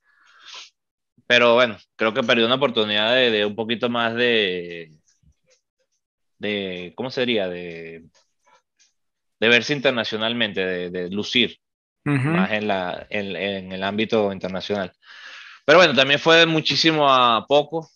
[1.27, 4.91] Pero bueno, creo que perdió una oportunidad de, un poquito más de,
[6.39, 7.49] de, ¿cómo sería?
[7.49, 8.05] De,
[9.41, 11.59] de verse internacionalmente, de, lucir
[12.05, 14.93] más en, la, en, el ámbito internacional.
[15.65, 17.91] Pero bueno, también fue muchísimo a poco.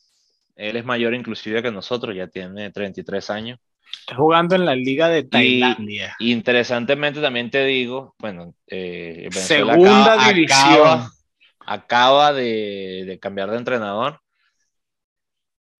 [0.54, 3.58] Él es mayor inclusive que nosotros, ya tiene 33 años.
[4.00, 6.16] Está jugando en la Liga de Tailandia.
[6.18, 11.08] Y, interesantemente también te digo, bueno, eh, Segunda división
[11.60, 14.20] acaba de, cambiar de entrenador.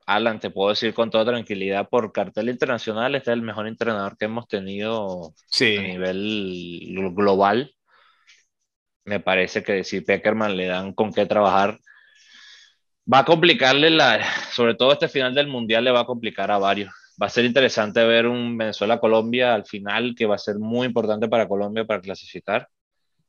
[0.07, 4.17] Alan, te puedo decir con toda tranquilidad, por cartel internacional, este es el mejor entrenador
[4.17, 7.75] que hemos tenido a nivel global.
[9.05, 11.79] Me parece que si Peckerman le dan con qué trabajar,
[13.12, 16.59] va a complicarle la, sobre todo este final del mundial le va a complicar a
[16.59, 16.93] varios.
[17.21, 21.29] Va a ser interesante ver un Venezuela-Colombia al final, que va a ser muy importante
[21.29, 22.69] para Colombia para clasificar.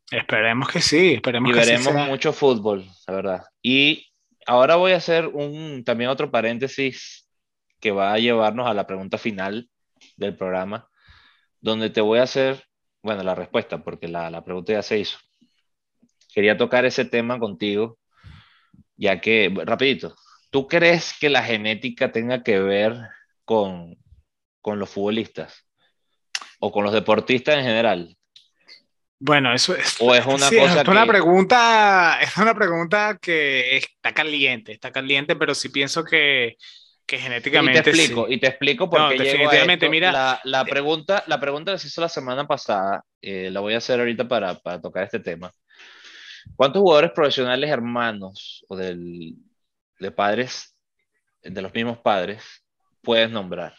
[0.09, 3.41] Esperemos que sí, esperemos y que veremos mucho fútbol, la verdad.
[3.61, 4.05] Y
[4.45, 7.29] ahora voy a hacer un, también otro paréntesis
[7.79, 9.69] que va a llevarnos a la pregunta final
[10.17, 10.89] del programa,
[11.61, 12.63] donde te voy a hacer,
[13.01, 15.17] bueno, la respuesta, porque la, la pregunta ya se hizo.
[16.33, 17.99] quería tocar ese tema contigo,
[18.95, 20.15] ya que, rapidito,
[20.49, 22.95] ¿tú crees que la genética tenga que ver
[23.45, 23.97] con,
[24.61, 25.67] con los futbolistas
[26.59, 28.17] o con los deportistas en general?
[29.25, 34.13] Bueno, eso es, o es una cosa es una pregunta, es una pregunta que está
[34.13, 36.57] caliente, está caliente, pero sí pienso que,
[37.05, 37.79] que genéticamente.
[37.79, 41.71] Y te explico, y te explico por qué definitivamente, mira, la, la, pregunta, la pregunta
[41.71, 45.05] que se hizo la semana pasada, eh, la voy a hacer ahorita para, para, tocar
[45.05, 45.49] este tema.
[46.57, 49.35] ¿Cuántos jugadores profesionales hermanos o del,
[49.99, 50.75] de padres,
[51.41, 52.43] de los mismos padres,
[53.01, 53.73] puedes nombrar?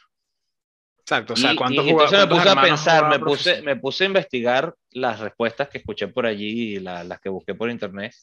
[1.05, 4.07] Exacto, o sea, ¿cuántos y, entonces me puse a pensar, me puse, me puse a
[4.07, 8.15] investigar las respuestas que escuché por allí y las que busqué por internet.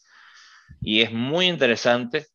[0.82, 2.26] Y es muy interesante,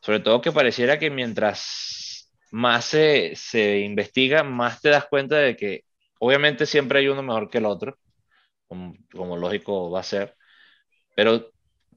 [0.00, 5.54] sobre todo que pareciera que mientras más se, se investiga, más te das cuenta de
[5.58, 5.84] que
[6.20, 7.98] obviamente siempre hay uno mejor que el otro,
[8.66, 10.34] como, como lógico va a ser,
[11.14, 11.50] pero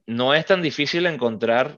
[0.05, 1.77] no es tan difícil encontrar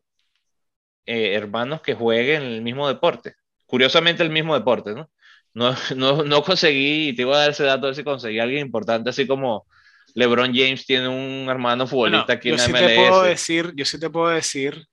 [1.05, 3.35] eh, hermanos que jueguen el mismo deporte.
[3.67, 5.11] Curiosamente el mismo deporte, ¿no?
[5.53, 8.65] No, no, no conseguí, te iba a dar ese dato, a ver si conseguí alguien
[8.65, 9.65] importante, así como
[10.13, 13.99] LeBron James tiene un hermano futbolista aquí en yo sí Te puedo decir, yo sí
[13.99, 14.85] te puedo decir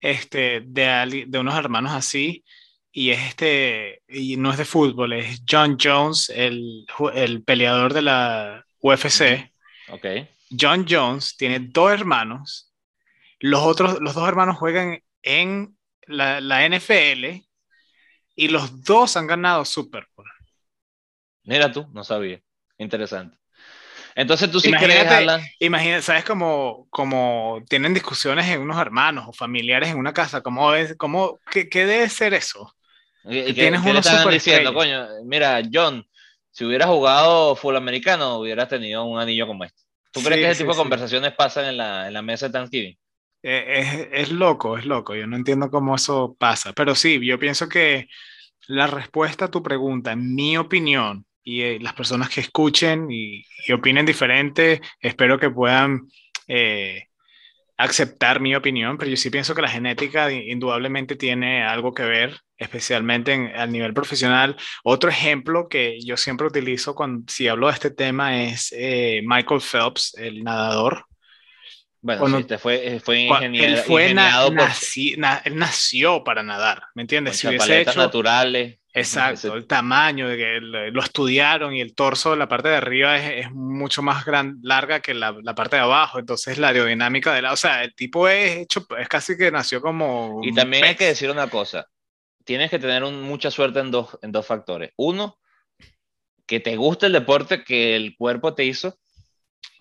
[0.00, 2.44] este, de, de unos hermanos así,
[2.92, 8.02] y es este, y no es de fútbol, es John Jones, el, el peleador de
[8.02, 9.52] la UFC.
[10.58, 12.72] John Jones tiene dos hermanos,
[13.40, 15.76] los otros, los dos hermanos juegan en
[16.06, 17.44] la, la NFL
[18.36, 20.28] y los dos han ganado Super Bowl.
[21.44, 22.40] Mira tú, no sabía.
[22.78, 23.36] Interesante.
[24.14, 29.32] Entonces tú sí imagínate, crees, Imagínate, ¿sabes cómo, como tienen discusiones en unos hermanos o
[29.32, 30.40] familiares en una casa?
[30.40, 32.74] ¿Cómo, es, cómo, qué, qué debe ser eso?
[33.28, 35.06] ¿Qué, tienes uno super diciendo, coño?
[35.24, 36.06] Mira, John,
[36.50, 39.82] si hubieras jugado full americano, hubieras tenido un anillo como este.
[40.12, 42.96] ¿Tú crees que ese tipo de conversaciones pasan en la, en la mesa de Thanksgiving?
[43.48, 45.14] Eh, es, es, loco, es loco.
[45.14, 46.72] Yo no entiendo cómo eso pasa.
[46.72, 48.08] Pero sí, yo pienso que
[48.66, 53.44] la respuesta a tu pregunta, en mi opinión, y eh, las personas que escuchen y,
[53.72, 56.08] opinen diferente, espero que puedan
[56.48, 57.04] eh,
[57.76, 62.40] aceptar mi opinión, pero yo sí pienso que la genética indudablemente tiene algo que ver,
[62.56, 64.56] especialmente en, a nivel profesional.
[64.82, 68.74] Otro ejemplo que yo siempre utilizo cuando si hablo de este tema es
[69.24, 71.06] Michael Phelps, el nadador.
[72.06, 73.78] Bueno, sí, fue, fue ingeniero.
[73.78, 77.38] Él, fue él nació para nadar, ¿me entiendes?
[77.38, 78.78] Si hubiese hecho, naturales.
[78.92, 83.44] Exacto, el tamaño, de que lo estudiaron y el torso, la parte de arriba es,
[83.44, 87.42] es mucho más gran, larga que la, la, parte de abajo, entonces la aerodinámica de
[87.42, 90.40] la, o sea, el tipo es hecho, es casi que nació como...
[90.42, 91.86] Y también hay que decir una cosa,
[92.44, 94.92] tienes que tener un, mucha suerte en dos, en dos factores.
[94.96, 95.38] Uno,
[96.46, 98.98] que te guste el deporte que el cuerpo te hizo,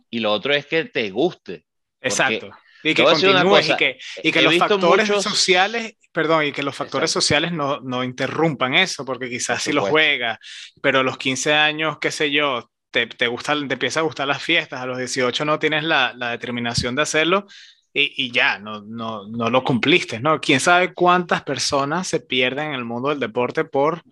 [0.09, 1.65] y lo otro es que te guste.
[2.05, 2.49] Exacto.
[2.83, 7.09] Y que continúes y que, y que los factores sociales, perdón, y que los factores
[7.09, 10.39] sociales no, no, interrumpan eso, porque quizás si lo juega,
[10.83, 14.27] pero a los 15 años, qué sé yo, te, te, gusta, te empieza a gustar
[14.27, 17.47] las fiestas, a los 18 no tienes la, la determinación de hacerlo,
[17.91, 20.39] y, y, ya, no, no, no lo cumpliste, ¿no?
[20.39, 24.03] ¿Quién sabe cuántas personas se pierden en el mundo del deporte por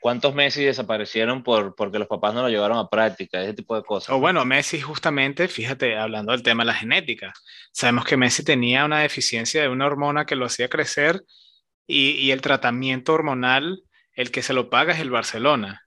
[0.00, 3.42] ¿Cuántos Messi desaparecieron por, porque los papás no lo llevaron a práctica?
[3.42, 4.10] Ese tipo de cosas.
[4.10, 7.32] O bueno, Messi justamente, fíjate, hablando del tema de la genética,
[7.72, 11.22] sabemos que Messi tenía una deficiencia de una hormona que lo hacía crecer
[11.86, 13.82] y, y el tratamiento hormonal,
[14.14, 15.86] el que se lo paga es el Barcelona.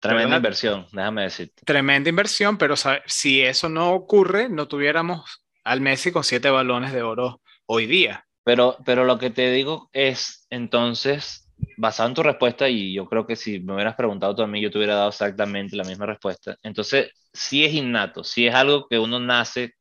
[0.00, 1.52] Tremenda inversión, déjame decir.
[1.66, 7.02] Tremenda inversión, pero si eso no ocurre, no tuviéramos al Messi con siete balones de
[7.02, 8.26] oro hoy día.
[8.42, 13.26] Pero, pero lo que te digo es, entonces, basado en tu respuesta, y yo creo
[13.26, 16.06] que si me hubieras preguntado tú a mí, yo te hubiera dado exactamente la misma
[16.06, 16.56] respuesta.
[16.62, 19.74] Entonces, sí es innato, sí es algo que uno nace.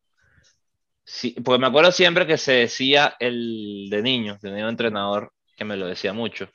[1.03, 5.65] Sí, porque me acuerdo siempre que se decía el de niño, tenía un entrenador que
[5.65, 6.49] me lo decía mucho,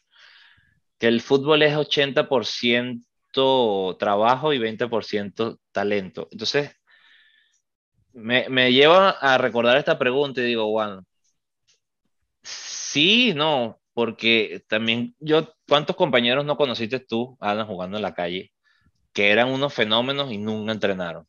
[0.98, 6.28] que el fútbol es 80% trabajo y 20% talento.
[6.30, 6.70] Entonces,
[8.12, 11.04] me, me lleva a recordar esta pregunta y digo, bueno,
[12.42, 18.52] sí, no, porque también yo, ¿cuántos compañeros no conociste tú, Alan, jugando en la calle,
[19.12, 21.26] que eran unos fenómenos y nunca entrenaron?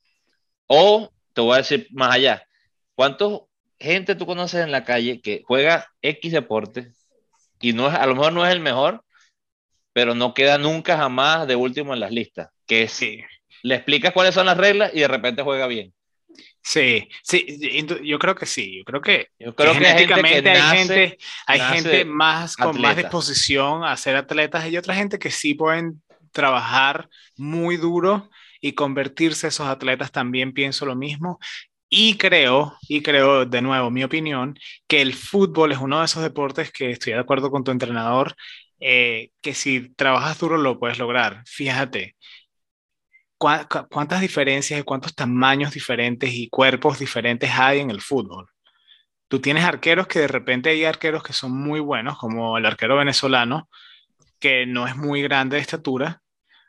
[0.68, 2.44] O, te voy a decir más allá,
[2.96, 3.44] ¿cuántos
[3.80, 6.92] gente tú conoces en la calle que juega X deporte
[7.62, 9.04] y no es, a lo mejor no es el mejor,
[9.94, 12.50] pero no queda nunca jamás de último en las listas?
[12.66, 13.22] Que sí.
[13.62, 15.94] le explicas cuáles son las reglas y de repente juega bien.
[16.68, 22.58] Sí, sí, yo creo que sí, yo creo que, genéticamente hay gente, hay gente más
[22.58, 24.68] con más disposición a ser atletas.
[24.68, 26.02] Y otra gente que sí pueden
[26.32, 31.38] trabajar muy duro y convertirse esos atletas también pienso lo mismo.
[31.88, 36.24] Y creo, y creo, de nuevo, mi opinión, que el fútbol es uno de esos
[36.24, 38.36] deportes que estoy de acuerdo con tu entrenador,
[38.80, 41.44] eh, que si trabajas duro lo puedes lograr.
[41.46, 42.16] Fíjate,
[43.90, 48.50] cuántas diferencias y cuántos tamaños diferentes y cuerpos diferentes hay en el fútbol.
[49.28, 52.98] Tú tienes arqueros que de repente hay arqueros que son muy buenos, como el arquero
[52.98, 53.70] venezolano,
[54.40, 56.22] que no es muy grande de estatura,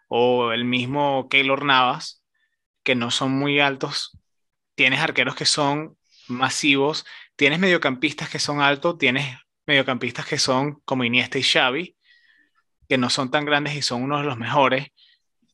[0.09, 2.23] o el mismo Keylor Navas,
[2.83, 4.19] que no son muy altos.
[4.75, 5.97] Tienes arqueros que son
[6.29, 7.05] masivos,
[7.37, 9.37] tienes mediocampistas que son altos, tienes
[9.67, 11.97] mediocampistas que son como Iniesta y Xavi,
[12.89, 14.89] que no son tan grandes y son uno de los mejores,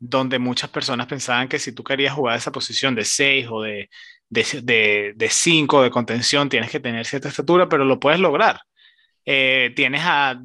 [0.04, 3.88] donde muchas personas pensaban que si tú querías jugar esa posición de 6 o de
[4.34, 8.60] 5 de, de, cinco, de contención, tienes que tener cierta estatura, pero lo puedes lograr.
[9.24, 10.40] Eh, tienes a,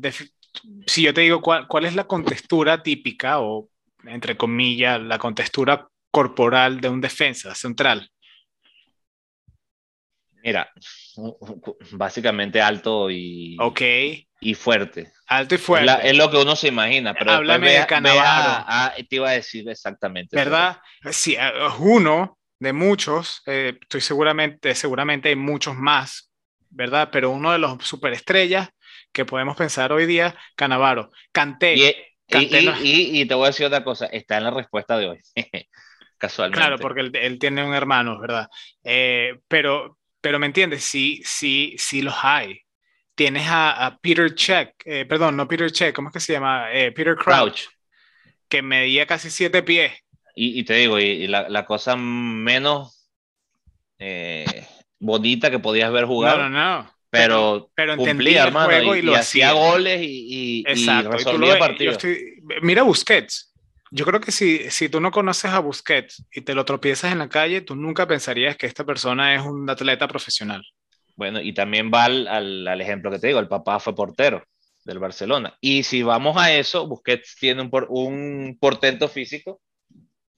[0.86, 3.70] si yo te digo cuál, cuál es la contextura típica o
[4.06, 8.10] entre comillas, la contextura corporal de un defensa central?
[10.43, 10.71] Mira,
[11.91, 14.28] básicamente alto y, okay.
[14.39, 15.12] y fuerte.
[15.28, 16.10] Alto y fuerte.
[16.10, 17.13] Es, lo que uno se imagina.
[17.13, 18.93] Pero Háblame de Canavaro.
[19.10, 20.36] te iba a decir exactamente.
[20.36, 20.80] ¿Verdad?
[21.12, 23.41] Sí, es uno de muchos.
[23.45, 26.32] Eh, estoy seguramente, seguramente hay muchos más,
[26.69, 27.10] ¿verdad?
[27.12, 28.69] Pero uno de los superestrellas
[29.12, 31.10] que podemos pensar hoy día, Canavaro.
[31.32, 31.76] Canté.
[32.30, 35.19] Y, te voy a decir otra cosa, está en la respuesta de hoy,
[36.17, 36.60] casualmente.
[36.60, 38.50] Claro, porque él, tiene un hermano, ¿verdad?
[38.84, 42.62] Eh, pero, pero me entiendes, sí, sí, sí los hay.
[43.15, 46.71] Tienes a, Peter Check, eh, perdón, no Peter Check, ¿cómo es que se llama?
[46.71, 47.62] Eh, Peter Crouch,
[48.47, 49.93] que medía casi siete pies.
[50.36, 53.10] Y, te digo, y, la, la, cosa menos
[54.99, 56.38] bonita que podías ver jugar.
[56.38, 61.97] No, no, no pero, pero cumplía, hermano, juego y, lo hacía goles y, resolvía partidos.
[62.62, 63.53] mira Busquets.
[63.91, 67.19] Yo creo que si, si tú no conoces a Busquets y te lo tropiezas en
[67.19, 70.63] la calle, tú nunca pensarías que esta persona es un atleta profesional.
[71.15, 74.43] Bueno, y también va al, al, ejemplo que te digo, el papá fue portero
[74.86, 75.58] del Barcelona.
[75.62, 79.62] Y si vamos a eso, Busquets tiene un, un portento físico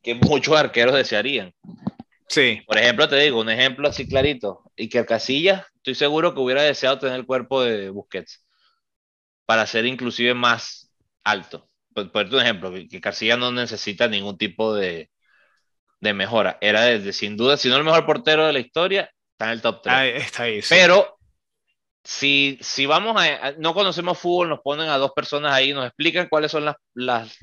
[0.01, 1.53] que muchos arqueros desearían.
[2.29, 2.61] Sí.
[2.65, 4.71] Por ejemplo, te digo, un ejemplo así clarito.
[4.75, 8.45] Y que Casillas, estoy seguro que hubiera deseado tener el cuerpo de Busquets
[9.45, 10.91] para ser inclusive más
[11.23, 11.68] alto.
[11.93, 15.09] Por, por un ejemplo, que Casillas no necesita ningún tipo de,
[15.99, 16.57] de mejora.
[16.61, 19.61] Era desde, sin duda, si no el mejor portero de la historia, está en el
[19.61, 20.23] top 3.
[20.23, 21.17] está ahí, Pero
[22.03, 26.27] si, si vamos a, no conocemos fútbol, nos ponen a dos personas ahí, nos explican
[26.29, 27.37] cuáles son las, las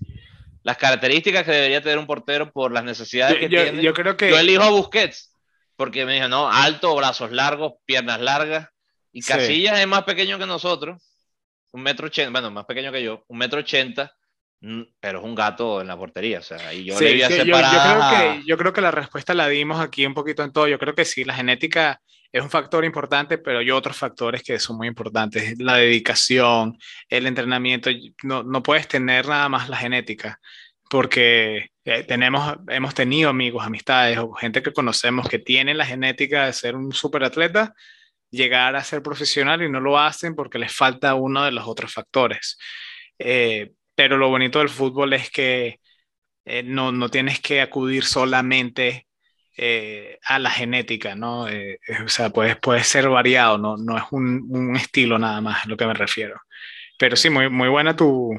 [0.67, 3.81] las características que debería tener un portero por las necesidades que tiene.
[3.81, 4.31] Yo creo que...
[4.31, 5.33] Yo elijo a Busquets,
[5.77, 8.69] porque me dijo, no, alto, brazos largos, piernas largas,
[9.13, 11.01] y Casillas es más pequeño que nosotros,
[11.71, 14.13] un metro ochenta, bueno, más pequeño que yo, un metro ochenta,
[15.01, 18.01] pero es un gato en la portería, o sea, y yo le yo, yo, creo
[18.11, 20.95] que, yo creo que la respuesta la dimos aquí un poquito en todo, yo creo
[20.95, 22.01] que sí, la genética
[22.33, 26.77] es un factor importante, pero hay otros factores que son muy importantes, la dedicación,
[27.09, 27.90] el entrenamiento,
[28.23, 30.40] no, no puedes tener nada más la genética,
[30.88, 36.47] porque eh, tenemos, hemos tenido amigos, amistades o gente que conocemos que tienen la genética
[36.47, 37.75] de ser un superatleta,
[38.31, 41.92] llegar a ser profesional y no lo hacen porque les falta uno de los otros
[41.92, 42.59] factores.
[43.19, 45.81] Eh, pero lo bonito del fútbol es que
[46.45, 49.09] eh, no, no, tienes que acudir solamente
[49.57, 51.49] eh, a la genética, ¿no?
[51.49, 55.65] Eh, o sea, puede, puede ser variado, no, no es un, un, estilo nada más,
[55.65, 56.41] a lo que me refiero.
[56.99, 58.33] Pero sí, muy, muy buena tu,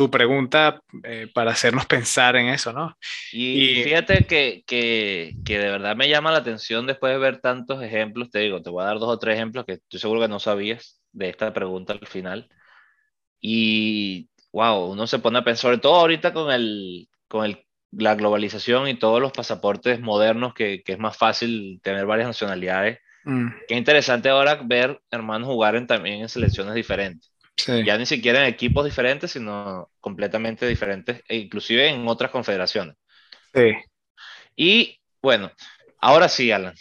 [0.00, 2.96] tu pregunta eh, para hacernos pensar en eso, ¿no?
[3.32, 7.82] Y, fíjate que, que, que, de verdad me llama la atención después de ver tantos
[7.82, 10.28] ejemplos, te digo, te voy a dar dos o tres ejemplos que estoy seguro que
[10.28, 12.48] no sabías de esta pregunta al final.
[13.40, 18.14] Y, wow, uno se pone a pensar, sobre todo ahorita con el, con el la
[18.14, 22.98] globalización y todos los pasaportes modernos, que, que es más fácil tener varias nacionalidades.
[23.24, 23.48] Mm.
[23.68, 27.30] Qué interesante ahora ver hermanos jugar en, también en selecciones diferentes.
[27.84, 32.96] Ya ni siquiera en equipos diferentes, sino completamente diferentes, e inclusive en otras confederaciones.
[33.52, 33.74] Sí.
[34.56, 35.52] Y bueno,
[36.00, 36.74] ahora sí, Alan,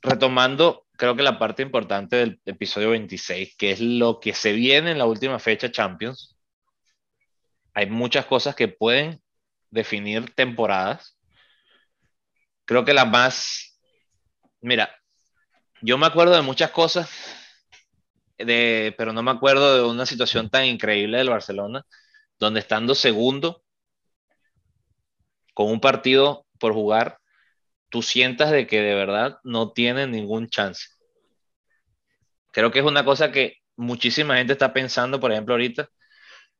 [0.00, 4.92] retomando, creo que la parte importante del episodio 26, que es lo que se viene
[4.92, 6.34] en la última fecha Champions,
[7.74, 9.20] hay muchas cosas que pueden
[9.70, 11.18] definir temporadas.
[12.64, 13.78] Creo que la más,
[14.60, 14.94] mira,
[15.82, 17.10] yo me acuerdo de muchas cosas,
[18.38, 21.84] de, pero no me acuerdo de una situación tan increíble del Barcelona,
[22.38, 23.62] donde estando segundo,
[25.54, 27.18] con un partido por jugar,
[27.90, 30.88] tú sientas de que de verdad no tienen ningún chance.
[32.52, 35.88] Creo que es una cosa que muchísima gente está pensando, por ejemplo, ahorita,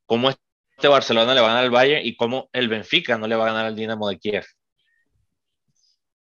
[0.06, 0.30] cómo
[0.80, 3.44] este Barcelona le va a ganar al Bayern y cómo el Benfica no le va
[3.44, 4.46] a ganar al Dinamo de Kiev.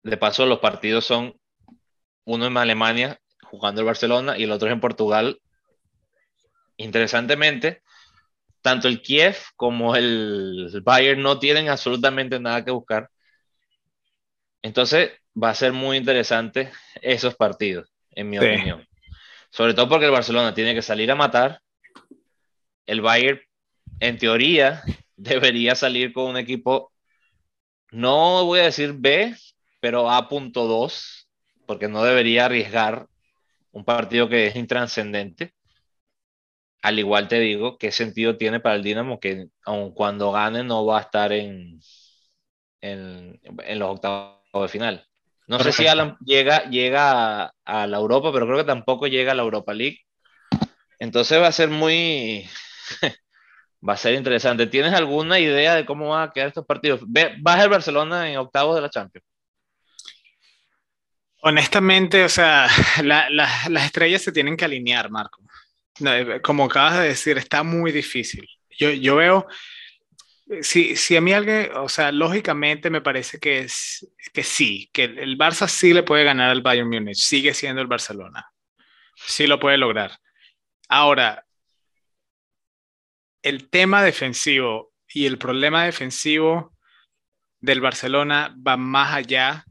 [0.05, 1.35] De paso, los partidos son
[2.23, 5.41] uno en Alemania jugando el Barcelona y el otro es en Portugal.
[6.77, 7.83] Interesantemente,
[8.63, 13.11] tanto el Kiev como el Bayern no tienen absolutamente nada que buscar.
[14.63, 16.71] Entonces va a ser muy interesante
[17.03, 18.87] esos partidos, en mi opinión.
[19.51, 21.61] Sobre todo porque el Barcelona tiene que salir a matar.
[22.87, 23.41] El Bayern,
[24.01, 24.83] en teoría,
[25.17, 26.93] debería salir con un equipo,
[27.91, 29.35] no voy a decir B,
[29.81, 31.29] pero A.2,
[31.67, 33.07] porque no debería arriesgar
[33.73, 35.55] un partido que es intranscendente.
[36.83, 40.85] Al igual te digo, ¿qué sentido tiene para el Dinamo que aun cuando gane no
[40.85, 41.81] va a estar en,
[42.81, 43.41] en,
[43.79, 45.07] los octavos de final?
[45.47, 49.35] No sé si Alan llega, llega a, la Europa, pero creo que tampoco llega a
[49.35, 50.01] la Europa League.
[50.99, 52.47] Entonces va a ser muy,
[53.87, 54.67] va a ser interesante.
[54.67, 57.01] ¿Tienes alguna idea de cómo van a quedar estos partidos?
[57.05, 59.27] ¿Vas el Barcelona en octavos de la Champions?
[61.43, 62.69] Honestamente, o sea,
[63.03, 65.43] las estrellas se tienen que alinear, Marco.
[66.05, 68.49] Eh, como acabas de decir, está muy difícil.
[68.71, 69.47] Yo, yo veo,
[70.63, 75.05] si, si a mí alguien, o sea, lógicamente me parece que, es, que sí, que
[75.05, 78.51] el Barça sí le puede ganar al Bayern Múnich, sigue siendo el Barcelona,
[79.15, 80.19] sí lo puede lograr.
[80.89, 81.44] Ahora,
[83.45, 86.75] el tema defensivo y el problema defensivo
[87.61, 89.65] del Barcelona va más allá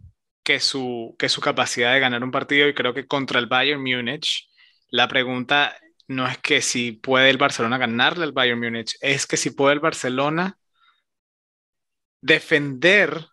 [0.44, 3.82] que su, que su capacidad de ganar un partido y creo que contra el Bayern
[3.82, 4.48] Múnich
[4.90, 5.76] la pregunta
[6.08, 9.74] no es que si puede el Barcelona ganarle al Bayern Múnich, es que si puede
[9.74, 10.58] el Barcelona
[12.22, 13.26] defender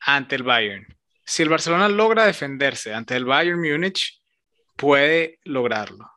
[0.00, 0.86] ante el Bayern.
[1.24, 4.22] Si el Barcelona logra defenderse ante el Bayern Múnich,
[4.76, 6.10] puede lograrlo.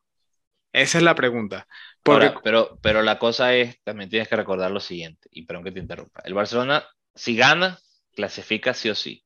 [0.71, 1.67] Esa es la pregunta.
[2.03, 5.79] Pero, pero la cosa es, también tienes que recordar lo siguiente, y perdón que te
[5.79, 6.21] interrumpa.
[6.25, 7.79] El Barcelona, si gana,
[8.15, 9.23] clasifica sí o sí.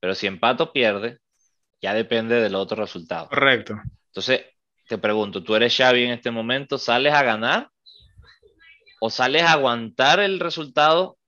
[0.00, 1.18] Pero si empata o pierde,
[1.80, 3.28] ya depende del otro resultado.
[3.28, 3.80] Correcto.
[4.06, 4.42] Entonces,
[4.88, 7.70] te pregunto, tú eres Xavi en este momento, ¿sales a ganar?
[9.00, 11.18] ¿O sales a aguantar el resultado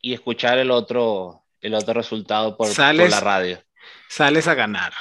[0.00, 3.62] y escuchar el otro, el otro resultado por, la radio?
[4.08, 4.92] Sales a ganar.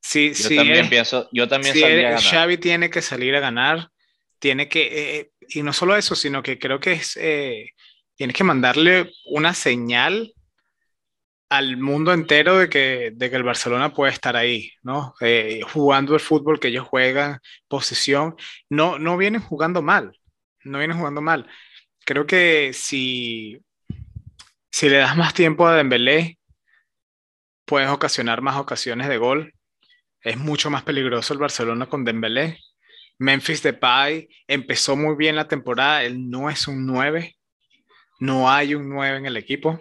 [0.00, 2.22] Sí, yo también pienso, yo también si a ganar.
[2.22, 3.90] Xavi tiene que salir a ganar,
[4.38, 7.70] tiene que, eh, y no solo eso, sino que creo que es, eh,
[8.14, 10.32] tienes que mandarle una señal
[11.48, 15.14] al mundo entero de que, de que el Barcelona puede estar ahí, ¿no?
[15.20, 18.36] Eh, jugando el fútbol que ellos juegan, posición,
[18.68, 20.18] no, no vienen jugando mal,
[20.64, 21.48] no vienen jugando mal.
[22.04, 23.58] Creo que si,
[24.70, 26.38] si le das más tiempo a Dembélé,
[27.64, 29.52] puedes ocasionar más ocasiones de gol.
[30.20, 32.58] Es mucho más peligroso el Barcelona con Dembélé.
[33.18, 37.36] Memphis Depay empezó muy bien la temporada, él no es un 9,
[38.20, 39.80] no hay un 9 en el equipo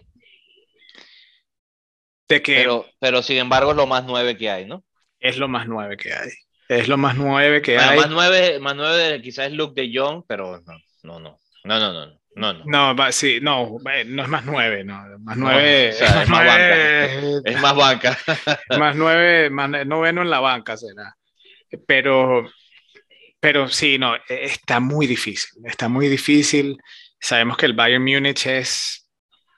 [2.28, 4.84] pero, pero sin embargo es lo más nueve que hay, ¿no?
[5.20, 6.30] Es lo más nueve que hay.
[6.68, 7.98] Es lo más nueve que hay.
[7.98, 10.74] Más nueve, más nueve quizás es Luke de Jong, pero no,
[11.04, 12.20] no, no, no, no, no.
[12.38, 12.94] No, no.
[12.94, 13.78] No, sí, no,
[14.08, 15.02] no es más nueve, no.
[15.20, 15.90] Más nueve.
[16.02, 17.42] es, más banca.
[17.46, 18.18] Es más banca.
[18.78, 21.16] más nueve, más noveno en la banca será.
[21.88, 22.46] Pero,
[23.46, 25.64] pero sí, no, está muy difícil.
[25.66, 26.80] Está muy difícil.
[27.20, 29.08] Sabemos que el Bayern Múnich es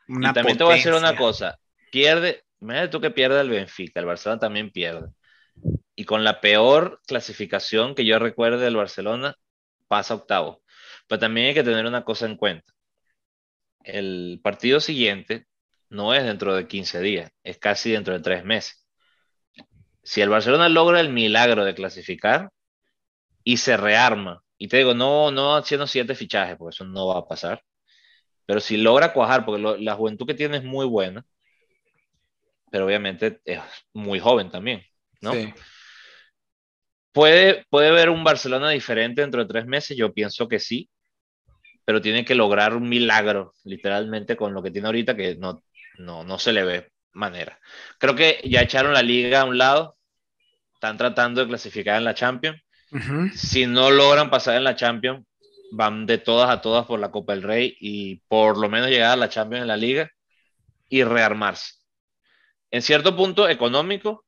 [0.10, 0.32] una.
[0.32, 1.58] Y también te voy a decir una cosa.
[1.90, 5.08] Pierde, Imagínate tú que pierde el Benfica, el Barcelona también pierde.
[5.96, 9.38] Y con la peor clasificación que yo recuerde del Barcelona,
[9.88, 10.62] pasa octavo.
[11.08, 12.70] Pero también hay que tener una cosa en cuenta.
[13.86, 15.46] El partido siguiente
[15.88, 18.86] no es dentro de 15 días, es casi dentro de tres meses.
[20.04, 22.50] Si el Barcelona logra el milagro de clasificar
[23.48, 27.20] y se rearma, y te digo, no, no haciendo siete fichajes, porque eso no va
[27.20, 27.64] a pasar,
[28.46, 31.26] pero si logra cuajar, porque la juventud que tiene es muy buena,
[32.70, 33.62] pero obviamente es
[33.94, 34.84] muy joven también,
[35.22, 35.32] ¿no?
[35.32, 35.54] Sí.
[37.14, 39.96] ¿Puede, ¿Puede ver un Barcelona diferente dentro de tres meses?
[39.96, 40.90] Yo pienso que sí,
[41.86, 45.64] pero tiene que lograr un milagro, literalmente, con lo que tiene ahorita, que no,
[46.00, 47.58] no, no se le ve manera.
[47.98, 49.98] Creo que ya echaron la liga a un lado,
[50.74, 52.62] están tratando de clasificar en la Champions.
[53.36, 55.26] Si no logran pasar en la Champions,
[55.72, 59.12] van de todas a todas por la Copa del Rey y por lo menos llegar
[59.12, 60.10] a la Champions en la liga
[60.90, 61.78] y rearmarse
[62.72, 64.26] en cierto punto económico,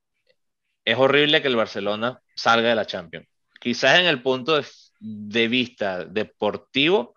[0.85, 3.27] es horrible que el Barcelona salga de la Champions.
[3.59, 4.61] Quizás en el punto
[4.99, 7.15] de, vista deportivo,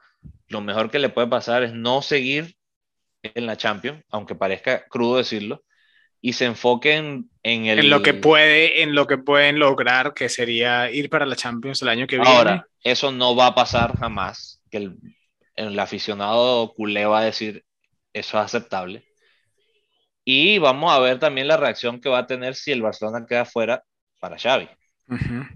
[0.49, 2.57] lo mejor que le puede pasar es no seguir
[3.23, 5.63] en la Champions, aunque parezca crudo decirlo,
[6.23, 7.81] y se enfoquen en, el...
[7.81, 11.83] en lo que puede, en lo que pueden lograr, que sería ir para la Champions
[11.83, 12.31] el año que viene.
[12.31, 14.97] Ahora, eso no va a pasar jamás, que el,
[15.57, 17.65] el aficionado culé va a decir
[18.13, 19.05] eso es aceptable
[20.25, 23.45] Y vamos a ver también la reacción que va a tener si el Barcelona queda
[23.45, 23.83] fuera
[24.21, 24.69] para Xavi.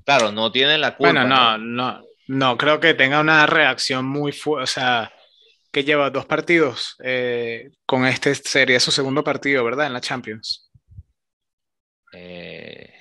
[0.04, 1.12] Claro, no tiene la culpa.
[1.12, 5.12] Bueno, no, no, no, creo que tenga una reacción muy fuerte, o sea,
[5.76, 9.86] que lleva dos partidos eh, con este sería su segundo partido, ¿verdad?
[9.86, 10.70] En la Champions.
[12.14, 12.94] Eh,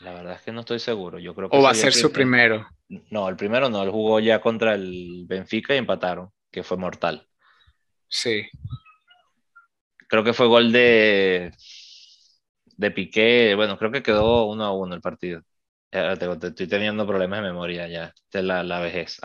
[0.00, 1.18] la verdad es que no estoy seguro.
[1.18, 2.66] Yo creo o va a ser su primero.
[3.10, 7.28] No, el primero no, él jugó ya contra el Benfica y empataron, que fue mortal.
[8.08, 8.48] Sí.
[10.08, 11.52] Creo que fue gol de
[12.78, 15.42] de Piqué, bueno, creo que quedó uno a uno el partido.
[15.90, 19.20] estoy teniendo problemas de memoria ya, de la, la vejez.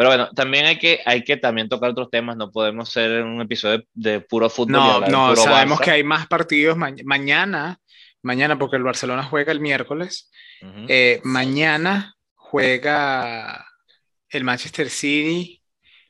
[0.00, 3.42] Pero bueno, también hay que, hay que también tocar otros temas, no podemos ser un
[3.42, 4.72] episodio de puro fútbol.
[4.72, 7.78] No, no, sabemos que hay más partidos mañana,
[8.22, 10.30] mañana porque el Barcelona juega el miércoles,
[10.88, 13.66] eh, mañana juega
[14.30, 15.62] el Manchester City.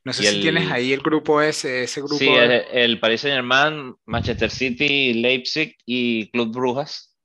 [0.05, 2.19] No sé si tienes ahí el grupo ese, ese grupo.
[2.19, 7.17] Sí, el, el Paris Saint Germain, Manchester City, Leipzig y Club Brujas.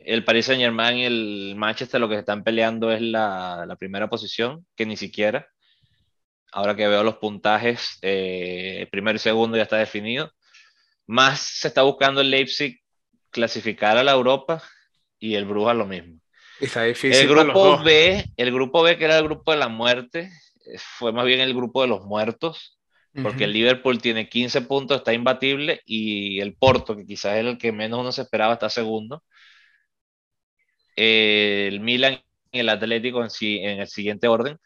[0.00, 4.10] El Paris Saint Germain y el Manchester lo que están peleando es la, la primera
[4.10, 5.46] posición, que ni siquiera
[6.52, 10.30] ahora que veo los puntajes, eh, primero y segundo ya está definido.
[11.06, 12.80] Más se está buscando el Leipzig
[13.30, 14.62] clasificar a la Europa
[15.18, 16.20] y el Brujas lo mismo.
[16.60, 17.20] Está difícil.
[17.20, 20.30] El grupo B, el grupo B que era el grupo de la muerte,
[20.66, 22.78] eh, fue más bien el grupo de los muertos,
[23.22, 27.58] porque el Liverpool tiene 15 puntos, está imbatible, y el Porto, que quizás es el
[27.58, 29.22] que menos uno se esperaba, está segundo.
[30.96, 34.58] Eh, el Milan y el Atlético en, en el siguiente orden.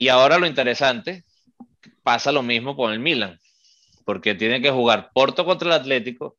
[0.00, 1.24] Y ahora lo interesante,
[2.02, 3.38] pasa lo mismo con el Milan,
[4.06, 6.38] porque tiene que jugar Porto contra el Atlético,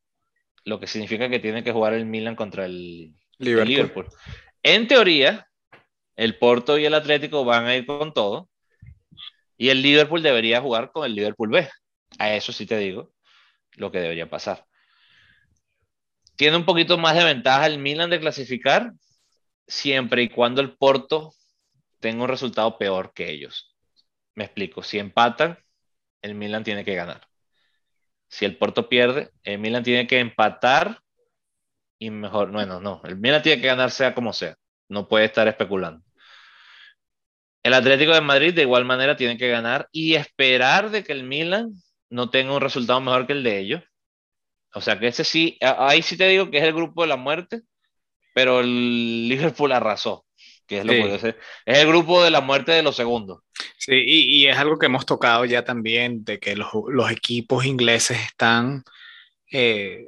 [0.64, 4.08] lo que significa que tiene que jugar el Milan contra el Liverpool.
[4.64, 5.46] En teoría,
[6.16, 8.50] el Porto y el Atlético van a ir con todo,
[9.56, 11.68] y el Liverpool debería jugar con el Liverpool B.
[12.18, 13.12] A eso sí te digo
[13.76, 14.66] lo que debería pasar.
[16.34, 18.90] Tiene un poquito más de ventaja el Milan de clasificar
[19.68, 21.32] siempre y cuando el Porto
[22.02, 23.74] tengo un resultado peor que ellos.
[24.34, 25.58] Me explico, si empatan,
[26.20, 27.26] el Milan tiene que ganar.
[28.28, 31.00] Si el Porto pierde, el Milan tiene que empatar
[31.98, 34.56] y mejor, bueno, no, el Milan tiene que ganar sea como sea,
[34.88, 36.04] no puede estar especulando.
[37.62, 41.22] El Atlético de Madrid de igual manera tiene que ganar y esperar de que el
[41.22, 41.72] Milan
[42.10, 43.82] no tenga un resultado mejor que el de ellos.
[44.74, 47.16] O sea que ese sí, ahí sí te digo que es el grupo de la
[47.16, 47.62] muerte,
[48.34, 50.26] pero el Liverpool arrasó
[50.68, 51.34] es lo Es
[51.66, 53.40] el grupo de la muerte de los segundos.
[53.76, 56.70] Sí, y, es algo que hemos tocado ya también, de que los,
[57.10, 58.84] equipos ingleses están,
[59.50, 60.04] eh,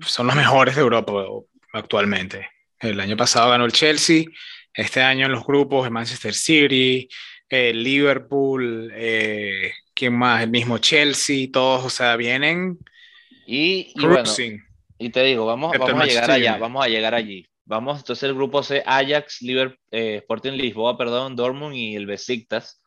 [0.00, 1.12] son los mejores de Europa
[1.72, 2.48] actualmente.
[2.78, 4.24] El año pasado ganó el Chelsea,
[4.72, 7.08] este año en los grupos el Manchester City,
[7.48, 10.42] el Liverpool, eh, ¿quién más?
[10.42, 12.78] El mismo Chelsea, todos, o sea, vienen
[13.46, 14.60] y, y,
[14.98, 17.49] y te digo, vamos, vamos a llegar allá, vamos a llegar allí.
[17.70, 22.82] Vamos, entonces el grupo C, Ajax, Liverpool, eh, Sporting Lisboa, perdón, Dortmund y el Besiktas,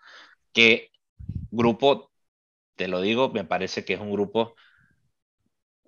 [0.53, 0.89] que
[1.51, 2.11] grupo,
[2.75, 4.55] te lo digo, me parece que es un grupo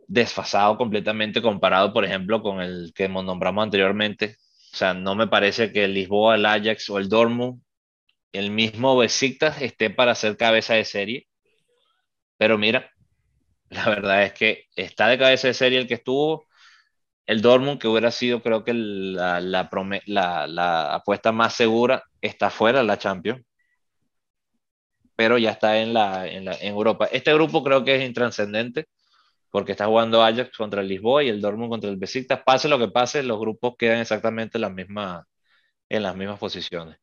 [0.07, 4.37] desfasado completamente comparado, por ejemplo, con el que nombramos anteriormente.
[4.73, 7.61] O sea, no me parece que el Lisboa, el Ajax o el Dortmund,
[8.33, 11.27] el mismo Besiktas esté para ser cabeza de serie.
[12.37, 12.89] Pero mira,
[13.69, 16.45] la verdad es que está de cabeza de serie el que estuvo,
[17.25, 19.39] el Dortmund, que hubiera sido creo que la,
[20.95, 23.43] apuesta más segura, está fuera de la Champions,
[25.15, 27.07] pero ya está en, la, en, Europa.
[27.11, 28.87] Este grupo creo que es intranscendente,
[29.51, 32.41] porque está jugando Ajax contra el Lisboa y el Dortmund contra el Besiktas.
[32.45, 35.27] Pase lo que pase, los grupos quedan exactamente en, la misma,
[35.89, 36.97] en las mismas posiciones.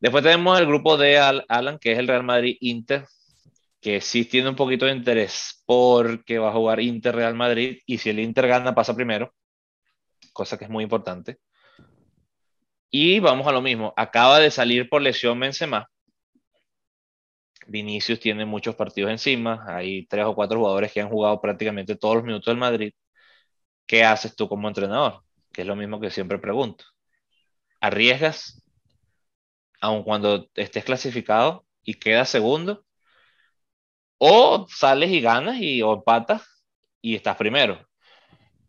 [0.00, 3.06] Después tenemos el grupo de Alan, que es el Real Madrid-Inter,
[3.80, 7.98] que sí tiene un poquito de interés porque va a jugar Inter Real Madrid y
[7.98, 9.34] si el Inter gana pasa primero,
[10.32, 11.38] cosa que es muy importante.
[12.90, 15.88] Y vamos a lo mismo, acaba de salir por lesión Benzema.
[17.66, 22.16] Vinicius tiene muchos partidos encima, hay tres o cuatro jugadores que han jugado prácticamente todos
[22.16, 22.92] los minutos del Madrid.
[23.86, 25.22] ¿Qué haces tú como entrenador?
[25.52, 26.84] Que es lo mismo que siempre pregunto.
[27.80, 28.62] ¿Arriesgas
[29.80, 32.85] aun cuando estés clasificado y quedas segundo?
[34.18, 36.42] O sales y ganas y o empatas
[37.02, 37.78] y estás primero.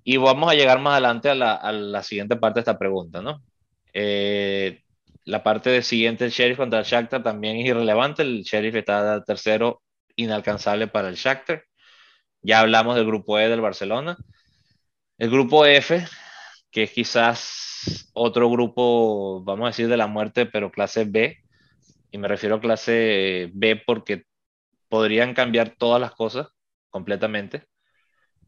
[0.04, 3.44] Y vamos a llegar más adelante a la, siguiente parte de esta pregunta, ¿no?
[3.94, 4.82] Eh,
[5.26, 8.22] la parte de siguiente, el Sheriff contra el Shakhtar también es irrelevante.
[8.22, 9.82] El Sheriff está tercero,
[10.16, 11.64] inalcanzable para el Shakhtar.
[12.42, 14.18] Ya hablamos del grupo E del Barcelona.
[15.18, 16.06] El grupo F,
[16.72, 21.38] que es quizás otro grupo, vamos a decir, de la muerte, pero clase B.
[22.12, 24.27] Y me refiero a clase B porque
[24.90, 26.48] podrían cambiar todas las cosas
[26.90, 27.66] completamente.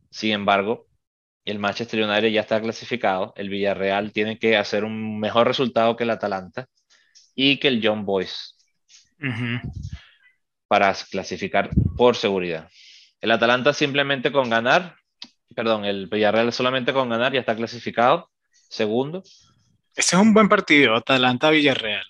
[0.10, 0.88] Sin embargo,
[1.46, 6.04] el Manchester United ya está clasificado, el Villarreal tiene que hacer un mejor resultado que
[6.04, 6.68] el Atalanta
[7.36, 8.56] y que el John Boys
[10.68, 12.70] para clasificar por seguridad.
[13.22, 14.96] El Atalanta simplemente con ganar,
[15.56, 19.24] perdón, el Villarreal solamente con ganar ya está clasificado, segundo.
[19.96, 22.06] Ese es un buen partido, Atalanta-Villarreal.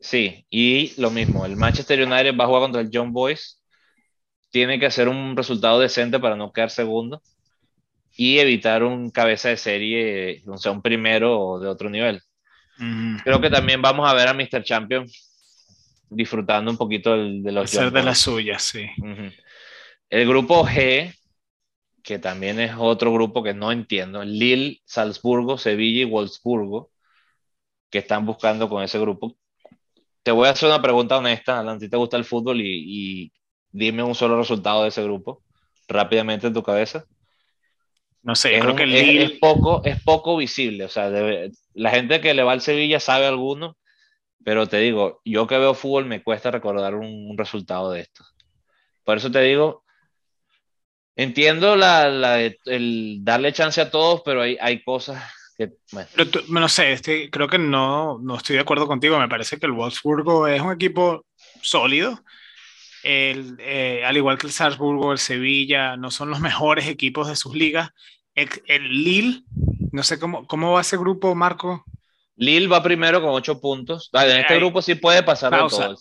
[0.00, 3.60] Sí, y lo mismo, el Manchester United va a jugar contra el John Boys,
[4.50, 7.20] tiene que hacer un resultado decente para no quedar segundo
[8.16, 12.20] y evitar un cabeza de serie, o sea, un primero de otro nivel.
[13.24, 14.62] Creo que también vamos a ver a Mr.
[14.62, 15.04] Champion
[16.08, 17.68] disfrutando un poquito de los...
[17.68, 18.86] Ser de las suyas, sí.
[20.08, 21.12] El grupo G,
[22.02, 26.90] que también es otro grupo que no entiendo, Lille, Salzburgo, Sevilla y Wolfsburgo,
[27.90, 29.36] que están buscando con ese grupo.
[30.28, 33.32] Te voy a hacer una pregunta honesta, Alan, si te gusta el fútbol y,
[33.72, 35.42] dime un solo resultado de ese grupo,
[35.88, 37.06] rápidamente en tu cabeza.
[38.22, 39.24] No sé, es creo que Lille...
[39.24, 41.10] es, poco, es poco visible, o sea,
[41.72, 43.78] la gente que le va al Sevilla sabe alguno,
[44.44, 48.22] pero te digo, yo que veo fútbol me cuesta recordar un, resultado de esto.
[49.04, 49.82] Por eso te digo,
[51.16, 55.24] entiendo la, la, el darle chance a todos, pero hay, hay cosas
[55.58, 55.72] que...
[55.92, 56.08] Bueno.
[56.48, 59.18] no sé, este, creo que no, no estoy de acuerdo contigo.
[59.18, 61.26] Me parece que el Wolfsburgo es un equipo
[61.60, 62.22] sólido.
[63.02, 67.36] El, eh, al igual que el Salzburgo, el Sevilla, no son los mejores equipos de
[67.36, 67.90] sus ligas.
[68.34, 69.42] El, el Lille,
[69.92, 71.84] no sé cómo, cómo va ese grupo, Marco.
[72.36, 74.10] Lille va primero con ocho puntos.
[74.12, 75.96] en este grupo sí puede pasar todo.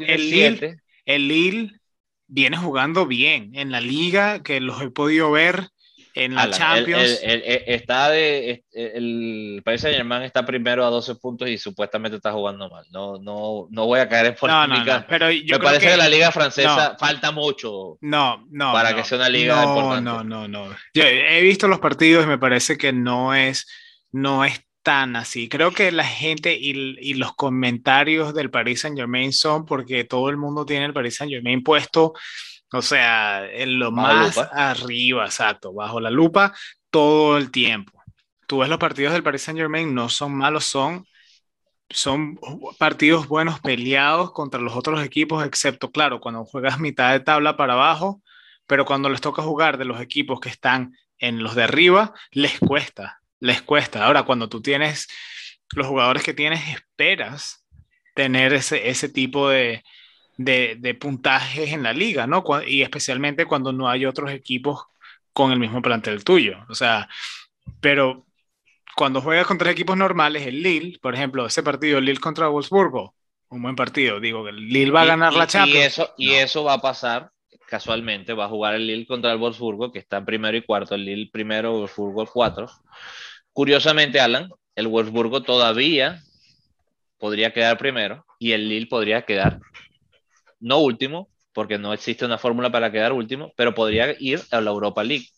[0.00, 1.80] El, Lille, el Lille
[2.26, 5.68] viene jugando bien en la liga, que los he podido ver
[6.14, 7.20] en la Champions.
[7.22, 12.32] El, está de, el Paris Saint Germain está primero a 12 puntos y supuestamente está
[12.32, 12.84] jugando mal.
[12.90, 15.06] No, no, no voy a caer en polémica.
[15.08, 19.28] pero Me parece que, la liga francesa falta mucho no, no, para que sea una
[19.28, 20.02] liga importante.
[20.02, 20.76] No, no, no.
[20.94, 23.66] Yo he visto los partidos y me parece que no es,
[24.12, 25.48] no es tan así.
[25.48, 30.36] Creo que la gente y, los comentarios del Paris Saint Germain son porque todo el
[30.36, 32.14] mundo tiene el Paris Saint Germain puesto,
[32.72, 36.54] o sea, en lo más arriba, exacto, bajo la lupa
[36.90, 38.02] todo el tiempo.
[38.46, 41.06] Tú ves los partidos del Paris Saint Germain, no son malos, son,
[41.88, 42.38] son
[42.78, 47.74] partidos buenos peleados contra los otros equipos, excepto, claro, cuando juegas mitad de tabla para
[47.74, 48.22] abajo,
[48.66, 52.58] pero cuando les toca jugar de los equipos que están en los de arriba, les
[52.58, 54.04] cuesta les cuesta.
[54.04, 55.08] Ahora, cuando tú tienes
[55.74, 57.64] los jugadores que tienes, esperas
[58.14, 59.82] tener ese, ese tipo de,
[60.44, 62.44] de, puntajes en la liga, ¿no?
[62.66, 64.84] Y especialmente cuando no hay otros equipos
[65.32, 66.58] con el mismo plantel tuyo.
[66.68, 67.08] O sea,
[67.80, 68.26] pero
[68.96, 73.14] cuando juegas contra equipos normales, el Lille, por ejemplo, ese partido, Lille contra Wolfsburgo,
[73.50, 75.78] un buen partido, digo, el Lille va a ganar la Champions.
[75.78, 77.30] Y eso, y eso va a pasar
[77.68, 81.04] casualmente, va a jugar el Lille contra el Wolfsburgo, que está primero y cuarto, el
[81.04, 82.70] Lille primero, Wolfsburgo cuatro.
[83.52, 86.22] Curiosamente, Alan, el Wolfsburgo todavía
[87.18, 89.60] podría quedar primero y el Lille podría quedar
[90.60, 94.70] no último, porque no existe una fórmula para quedar último, pero podría ir a la
[94.70, 95.28] Europa League.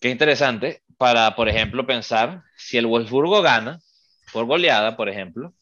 [0.00, 3.80] Qué interesante para, por ejemplo, pensar si el Wolfsburgo gana
[4.32, 5.54] por goleada, por ejemplo,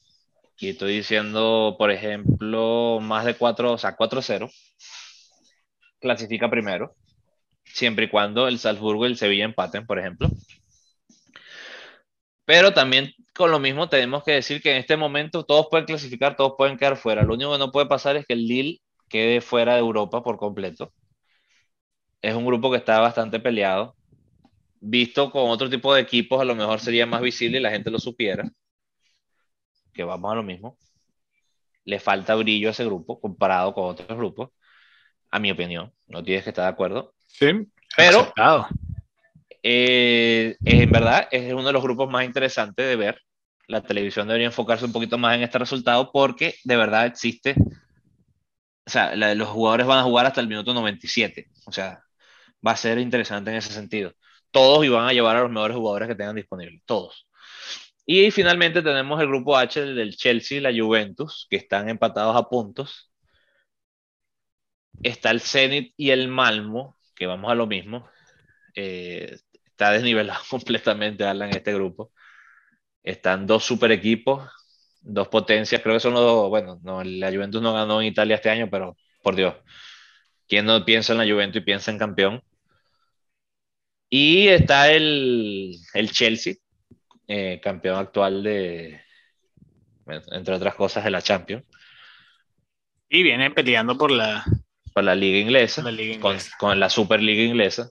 [0.58, 4.50] y estoy diciendo, por ejemplo, más de 4, o sea, 4-0,
[6.00, 6.94] clasifica primero
[7.64, 10.30] siempre y cuando el Salzburgo y el Sevilla empaten, por ejemplo.
[12.44, 16.36] Pero también con lo mismo tenemos que decir que en este momento todos pueden clasificar,
[16.36, 17.22] todos pueden quedar fuera.
[17.22, 20.38] Lo único que no puede pasar es que el Lille quede fuera de Europa por
[20.38, 20.92] completo.
[22.22, 23.96] Es un grupo que está bastante peleado.
[24.80, 27.90] Visto con otro tipo de equipos, a lo mejor sería más visible y la gente
[27.90, 28.48] lo supiera.
[29.92, 30.78] Que vamos a lo mismo.
[31.84, 34.50] Le falta brillo a ese grupo comparado con otros grupos,
[35.30, 35.92] a mi opinión.
[36.06, 37.14] No tienes que estar de acuerdo.
[37.26, 37.46] Sí,
[37.96, 38.32] pero
[39.66, 43.20] eh, en verdad es uno de los grupos más interesantes de ver.
[43.66, 47.56] La televisión debería enfocarse un poquito más en este resultado porque de verdad existe.
[48.86, 51.48] O sea, los jugadores van a jugar hasta el minuto 97.
[51.66, 52.02] O sea,
[52.66, 54.12] va a ser interesante en ese sentido.
[54.50, 56.82] Todos iban a llevar a los mejores jugadores que tengan disponibles.
[56.84, 57.26] Todos.
[58.06, 62.48] Y finalmente tenemos el grupo H del Chelsea y la Juventus, que están empatados a
[62.50, 63.10] puntos.
[65.02, 68.08] Está el Zenit y el Malmo, que vamos a lo mismo,
[68.74, 69.38] eh,
[69.74, 72.12] está desnivelado completamente Alan en este grupo.
[73.02, 74.48] Están dos super equipos,
[75.02, 78.36] dos potencias, creo que son los dos, bueno, no, la Juventus no ganó en Italia
[78.36, 79.54] este año, pero por Dios,
[80.48, 82.42] ¿quién no piensa en la Juventus y piensa en campeón?
[84.08, 86.54] Y está el, el Chelsea,
[87.26, 89.00] eh, campeón actual de,
[90.06, 91.66] entre otras cosas, de la Champions.
[93.08, 94.44] Y viene peleando por la
[94.94, 95.84] para la liga inglesa,
[96.58, 97.90] Con, la Superliga inglesa.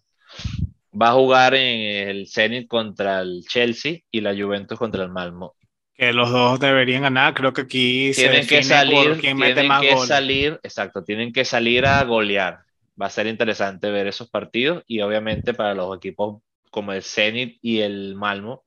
[0.99, 5.55] Va a jugar en el Zenit contra el Chelsea y la Juventus contra el Malmo.
[5.95, 11.03] Que los dos deberían ganar, creo que aquí tienen que salir, tienen que salir, exacto,
[11.03, 12.59] tienen que salir a golear.
[12.99, 17.57] Va a ser interesante ver esos partidos y obviamente para los equipos como el Zenit
[17.61, 18.65] y el Malmo,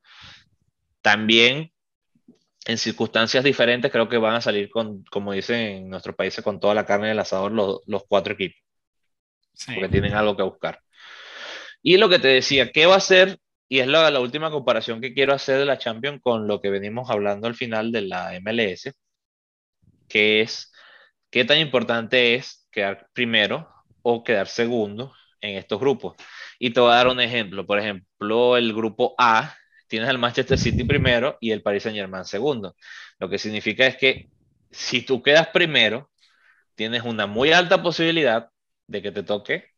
[1.02, 1.72] también
[2.66, 6.58] en circunstancias diferentes creo que van a salir con, como dicen en nuestros países, con
[6.58, 8.60] toda la carne del asador los, los cuatro equipos.
[9.66, 10.80] Porque tienen algo que buscar.
[11.88, 13.38] Y lo que te decía, ¿qué va a hacer?
[13.68, 16.68] Y es la, la última comparación que quiero hacer de la Champions con lo que
[16.68, 18.92] venimos hablando al final de la MLS,
[20.08, 20.72] que es
[21.30, 23.68] qué tan importante es quedar primero
[24.02, 26.16] o quedar segundo en estos grupos.
[26.58, 27.64] Y te voy a dar un ejemplo.
[27.64, 29.54] Por ejemplo, el grupo A,
[29.86, 32.74] tienes al Manchester City primero y el Paris Saint Germain segundo.
[33.20, 34.28] Lo que significa es que
[34.72, 36.10] si tú quedas primero,
[36.74, 38.50] tienes una muy alta posibilidad
[38.88, 39.76] de que te toque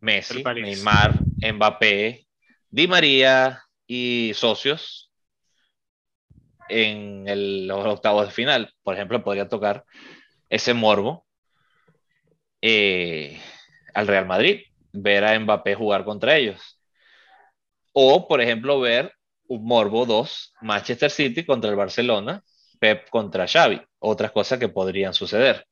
[0.00, 2.26] Messi, Neymar, Mbappé,
[2.70, 5.12] Di María y socios
[6.68, 8.74] en los octavos de final.
[8.82, 9.84] Por ejemplo, podría tocar
[10.48, 11.26] ese morbo
[12.62, 13.40] eh,
[13.94, 14.62] al Real Madrid
[14.92, 16.80] ver a Mbappé jugar contra ellos.
[17.92, 19.12] O, por ejemplo, ver
[19.46, 22.42] un Morbo 2, Manchester City contra el Barcelona,
[22.80, 25.66] Pep contra Xavi, otras cosas que podrían suceder.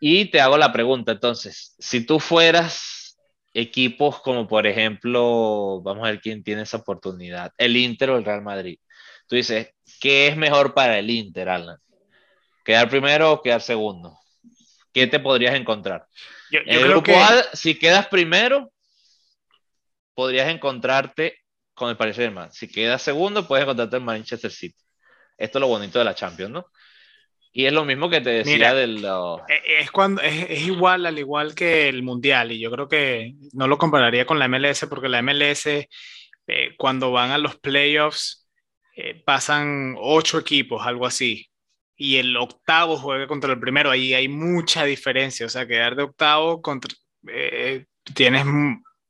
[0.00, 3.01] Y te hago la pregunta, entonces, si tú fueras
[3.54, 8.24] equipos como por ejemplo, vamos a ver quién tiene esa oportunidad, el Inter o el
[8.24, 8.78] Real Madrid,
[9.26, 11.78] tú dices, ¿qué es mejor para el Inter, Alan?
[12.64, 14.18] ¿Quedar primero o quedar segundo?
[14.92, 16.06] ¿Qué te podrías encontrar?
[16.50, 18.70] el grupo A, si quedas primero,
[20.14, 21.38] podrías encontrarte
[21.74, 22.52] con el Paris Saint-Germain.
[22.52, 24.76] Si quedas segundo, puedes encontrarte el Manchester City.
[25.36, 26.66] Esto es lo bonito de la Champions, ¿no?
[27.52, 29.04] Y es lo mismo que te decía del...
[29.48, 33.68] E, es, cuando, es, igual, al igual que el Mundial, y yo creo que no
[33.68, 35.88] lo compararía con la MLS, porque la MLS, eh,
[36.78, 38.48] cuando van a los playoffs,
[38.96, 41.50] eh, pasan ocho equipos, algo así
[42.02, 46.02] y el octavo juegue contra el primero, ahí hay mucha diferencia, o sea, quedar de
[46.02, 46.92] octavo contra,
[47.28, 48.44] eh, tienes,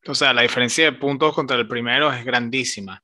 [0.07, 3.03] o sea, la diferencia de puntos contra el primero es grandísima.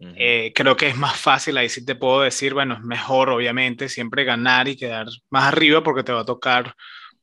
[0.00, 3.88] Eh, creo que es más fácil, ahí sí te puedo decir, bueno, es mejor obviamente
[3.88, 6.74] siempre ganar y quedar más arriba porque te va a tocar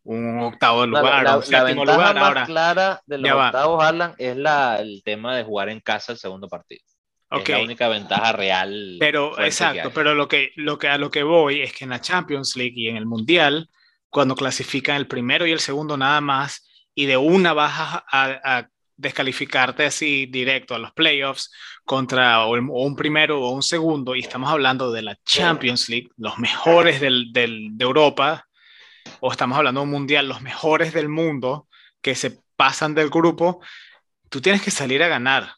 [0.03, 2.15] un octavo lugar, la, un séptimo lugar.
[2.15, 6.11] Más Ahora, clara de los octavos, Alan, es la, el tema de jugar en casa
[6.11, 6.81] el segundo partido.
[7.29, 8.97] Es la única ventaja real.
[8.99, 12.01] Pero, exacto, pero lo que, lo que, a lo que voy es que en la
[12.01, 13.69] Champions League y en el Mundial,
[14.09, 18.67] cuando clasifican el primero y el segundo nada más, y de una vas a,
[19.01, 21.51] descalificarte así directo a los playoffs
[21.83, 26.37] contra o, un primero o un segundo, y estamos hablando de la Champions League, los
[26.37, 28.47] mejores del, del, de Europa,
[29.19, 31.67] o estamos hablando de un mundial, los mejores del mundo
[32.01, 33.61] que se pasan del grupo,
[34.29, 35.55] tú tienes que salir a ganar.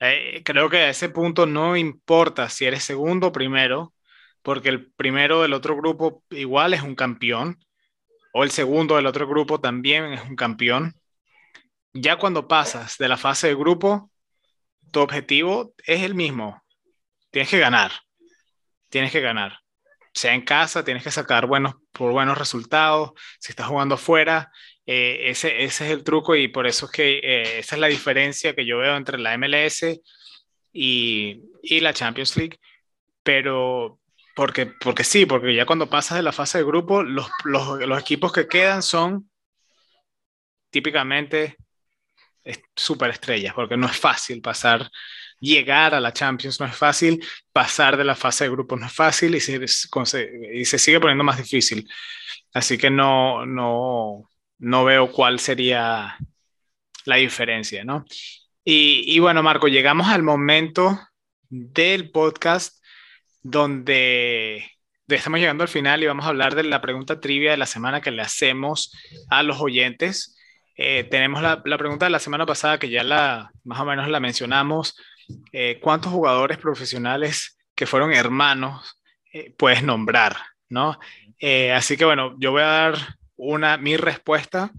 [0.00, 3.94] Eh, creo que a ese punto no importa si eres segundo o primero,
[4.42, 7.58] porque el primero del otro grupo igual es un campeón,
[8.34, 10.94] o el segundo del otro grupo también es un campeón.
[11.96, 14.10] Ya cuando pasas de la fase de grupo,
[14.90, 16.60] tu objetivo es el mismo.
[17.30, 17.92] Tienes que ganar.
[18.88, 19.60] Tienes que ganar.
[20.12, 23.12] Sea en casa, tienes que sacar buenos, por buenos resultados.
[23.38, 24.50] Si estás jugando afuera,
[24.86, 27.86] eh, ese, ese, es el truco y por eso es que eh, esa es la
[27.86, 30.00] diferencia que yo veo entre la MLS
[30.72, 32.58] y, y, la Champions League.
[33.22, 34.00] Pero,
[34.34, 38.00] porque, porque sí, porque ya cuando pasas de la fase de grupo, los, los, los
[38.00, 39.30] equipos que quedan son
[40.70, 41.56] típicamente
[42.76, 44.90] super estrellas, porque no es fácil pasar,
[45.40, 48.92] llegar a la Champions no es fácil, pasar de la fase de grupo no es
[48.92, 49.64] fácil y se,
[50.52, 51.88] y se sigue poniendo más difícil.
[52.52, 56.16] Así que no, no, no veo cuál sería
[57.04, 58.04] la diferencia, ¿no?
[58.66, 60.98] Y, bueno, Marco, llegamos al momento
[61.50, 62.82] del podcast
[63.42, 64.64] donde
[65.06, 68.00] estamos llegando al final y vamos a hablar de la pregunta trivia de la semana
[68.00, 68.90] que le hacemos
[69.28, 70.33] a los oyentes.
[70.76, 74.20] Eh, tenemos la, pregunta de la semana pasada que ya la más o menos la
[74.20, 74.96] mencionamos.
[75.52, 79.00] Eh, ¿Cuántos jugadores profesionales que fueron hermanos
[79.32, 80.36] eh, puedes nombrar?
[80.68, 80.98] ¿no?
[81.74, 82.94] así que bueno, yo voy a dar
[83.36, 84.72] una, mi respuesta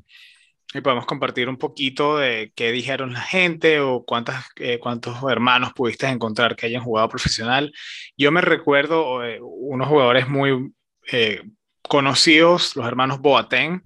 [0.75, 5.71] y podemos compartir un poquito de qué dijeron la gente o cuántas, eh, cuántos hermanos
[5.73, 7.73] pudiste encontrar que hayan jugado profesional.
[8.17, 10.73] Yo me recuerdo eh, unos jugadores muy
[11.11, 11.43] eh,
[11.81, 13.83] conocidos, los hermanos Boateng,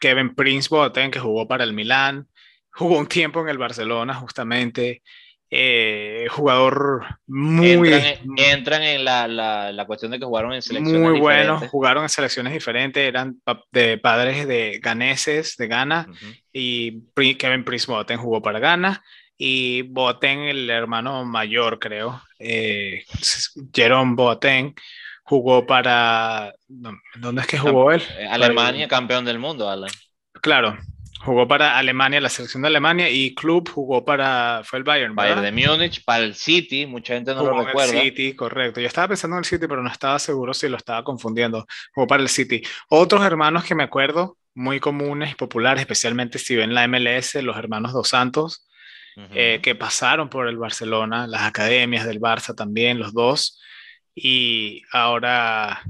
[0.00, 2.26] Kevin Prince Boateng, que jugó para el Milán,
[2.72, 5.02] jugó un tiempo en el Barcelona justamente,
[5.50, 7.92] eh, jugador muy...
[8.36, 12.52] Entran en, la, la, cuestión de que jugaron en selecciones Muy buenos, jugaron en selecciones
[12.52, 13.40] diferentes, eran
[13.72, 16.08] de padres de ganeses de Ghana
[16.52, 17.02] y
[17.36, 19.02] Kevin Prince Boateng jugó para Ghana
[19.42, 23.04] y Boateng, el hermano mayor creo, eh,
[23.74, 24.74] Jerome Boateng,
[25.30, 26.52] jugó para...
[26.66, 28.02] ¿Dónde es que jugó él?
[28.18, 29.90] Eh, Alemania, campeón del mundo, Alan.
[30.42, 30.76] Claro,
[31.22, 35.14] Jugó para Alemania, la selección de Alemania, y club jugó para, fue el Bayern.
[35.14, 37.92] Bayern de Múnich, para el City, mucha gente no lo recuerda.
[37.92, 38.80] El City, correcto.
[38.80, 41.66] Yo estaba pensando en el City, pero no estaba seguro si lo estaba confundiendo.
[41.94, 42.62] Jugó para el City.
[42.88, 47.58] Otros hermanos que me acuerdo, muy comunes y populares, especialmente si ven la MLS, los
[47.58, 48.66] hermanos Dos Santos,
[49.34, 53.60] eh, que pasaron por el Barcelona, las academias del Barça también, los dos,
[54.14, 55.82] y ahora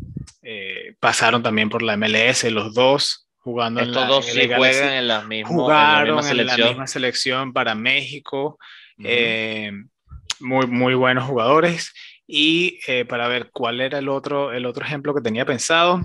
[0.43, 5.09] eh, pasaron también por la MLS, los dos jugando en la, dos sí juegan en
[5.09, 8.59] la misma, jugaron en la, misma selección para México.
[9.03, 9.73] Eh,
[10.41, 11.93] muy, muy buenos jugadores.
[12.27, 16.03] Y eh, para ver cuál era el otro, el otro ejemplo que tenía pensado.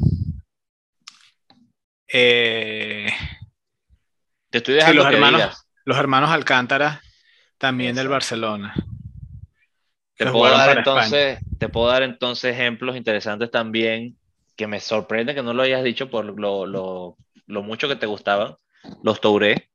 [2.08, 3.12] Te
[4.52, 7.02] estoy dejando los, hermanos, los hermanos Alcántara,
[7.58, 8.74] también del Barcelona.
[10.18, 14.16] Te puedo, dar entonces, te puedo dar entonces ejemplos interesantes también
[14.56, 18.06] que me sorprende que no lo hayas dicho por lo, lo, lo mucho que te
[18.06, 18.56] gustaban.
[19.04, 19.70] Los Touré,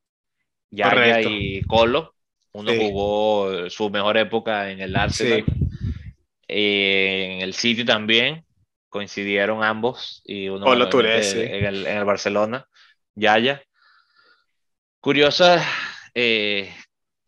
[0.70, 2.14] Yaya y Colo.
[2.52, 5.44] Uno jugó su mejor época en el Arsenal.
[6.48, 8.44] Eh, en el City también
[8.88, 11.20] coincidieron ambos y uno Colo Touré,
[11.58, 12.66] en, el, en, el, Barcelona.
[13.14, 13.62] Yaya.
[15.00, 15.64] Curiosa,
[16.14, 16.74] eh,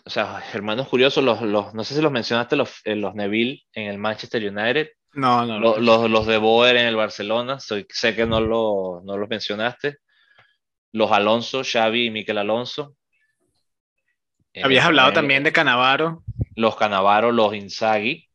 [0.05, 3.63] o sea, hermanos curiosos, los, los, no sé si los mencionaste, los, eh, los Neville
[3.73, 4.89] en el Manchester United.
[5.15, 5.79] No, no, no.
[5.79, 9.99] Los, los, de Boer en el Barcelona, Soy, sé que no, lo, no los mencionaste.
[10.93, 12.97] Los Alonso, Xavi y Miquel Alonso.
[14.63, 16.25] Habías hablado eh, también de Canavaro.
[16.57, 18.29] Los Canavaro, los Inzaghi.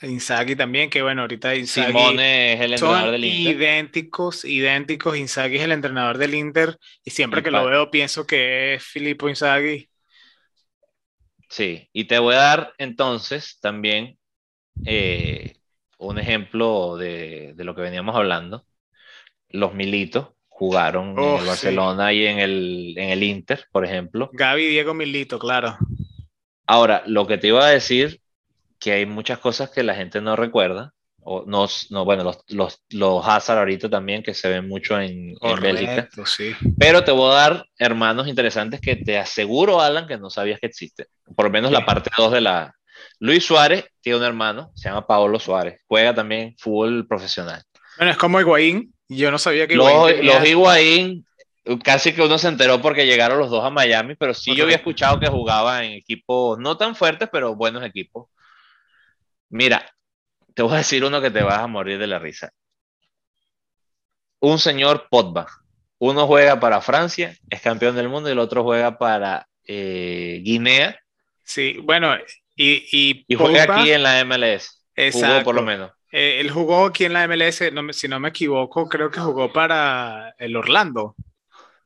[0.00, 3.54] Inzaghi también, que bueno, ahorita Inzaghi Simone es el entrenador del Inter.
[3.54, 5.16] idénticos, idénticos.
[5.16, 9.28] Inzaghi es el entrenador del Inter y siempre que lo veo pienso que es Filippo
[9.28, 9.88] Inzaghi.
[11.48, 14.18] Sí, y te voy a dar entonces también
[14.84, 15.56] eh,
[15.98, 18.64] un ejemplo de, de, lo que veníamos hablando.
[19.48, 24.28] Los Militos jugaron en el Barcelona y en el, en el Inter, por ejemplo.
[24.32, 25.78] Gaby Diego Milito, claro.
[26.66, 28.20] Ahora, lo que te iba a decir,
[28.78, 30.92] que hay muchas cosas que la gente no recuerda,
[31.30, 35.34] o no, no bueno, los, los, los Hazard ahorita también, que se ven mucho en,
[35.38, 36.08] en Bélgica.
[36.24, 36.54] Sí.
[36.78, 40.68] Pero te voy a dar hermanos interesantes que te aseguro, Alan, que no sabías que
[40.68, 41.06] existen.
[41.36, 42.74] Por lo menos la parte 2 de la,
[43.18, 47.62] Luis Suárez tiene un hermano, se llama Paolo Suárez, juega también fútbol profesional.
[47.98, 51.26] Bueno, es como Higuaín, yo no sabía que Higuaín Los, Higuaín,
[51.84, 54.76] casi que uno se enteró porque llegaron los dos a Miami, pero sí yo había
[54.76, 58.28] escuchado que jugaba en equipos no tan fuertes, pero buenos equipos.
[59.50, 59.84] Mira,
[60.58, 62.52] te voy a decir uno que te vas a morir de la risa.
[64.40, 65.46] Un señor Potba.
[65.98, 70.98] Uno juega para Francia, es campeón del mundo, y el otro juega para eh, Guinea.
[71.44, 72.12] Sí, bueno,
[72.56, 74.84] y, y, juega aquí en la MLS.
[74.96, 75.44] Exacto.
[75.44, 75.92] por lo menos.
[76.10, 80.34] Eh, él jugó aquí en la MLS, si no me equivoco, creo que jugó para
[80.38, 81.14] el Orlando.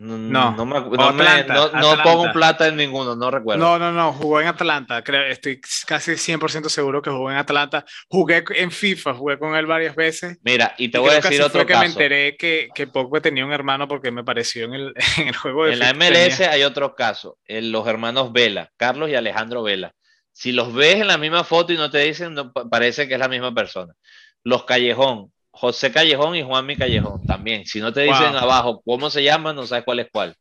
[0.02, 3.64] No, no, me, no, pongo plata en ninguno, no recuerdo.
[3.64, 7.84] No, no, no, jugó en Atlanta, creo, estoy casi 100% seguro que jugó en Atlanta.
[8.08, 10.38] Jugué en FIFA, jugué con él varias veces.
[10.42, 13.46] Mira, y te voy a decir otro fue que me enteré que, que Pogba tenía
[13.46, 16.64] un hermano porque me pareció en el, en el juego de En la MLS hay
[16.64, 19.94] otro caso, los hermanos Vela, Carlos y Alejandro Vela.
[20.32, 22.34] Si los ves en la misma foto y no te dicen,
[22.68, 23.94] parece que es la misma persona.
[24.42, 27.66] Los Callejón, José Callejón y Juanmi Callejón también.
[27.66, 30.36] Si no te dicen abajo cómo se llaman, no sabes cuál es cuál.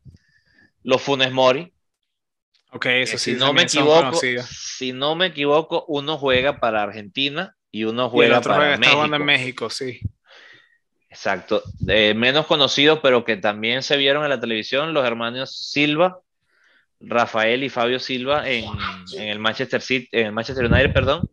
[0.83, 1.71] Los Funes Mori.
[2.71, 3.33] Ok, eso sí.
[3.33, 8.41] Si no me equivoco, si no me equivoco, uno juega para Argentina y uno juega
[8.41, 9.05] para México.
[9.05, 9.99] en México, sí.
[11.09, 11.61] Exacto.
[11.81, 16.21] menos conocidos, pero que también se vieron en la televisión, los hermanos Silva
[17.01, 18.65] Rafael y Fabio Silva en,
[19.17, 21.27] el Manchester City, en el Manchester United, perdón.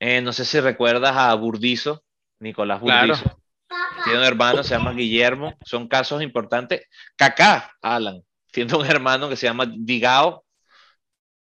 [0.00, 2.02] Eh, no sé si recuerdas a Burdizo,
[2.40, 3.40] Nicolás Burdizo.
[4.04, 5.54] Tiene un hermano, se llama Guillermo.
[5.64, 6.86] Son casos importantes.
[7.16, 10.44] Kaká, Alan, tiene un hermano que se llama Digao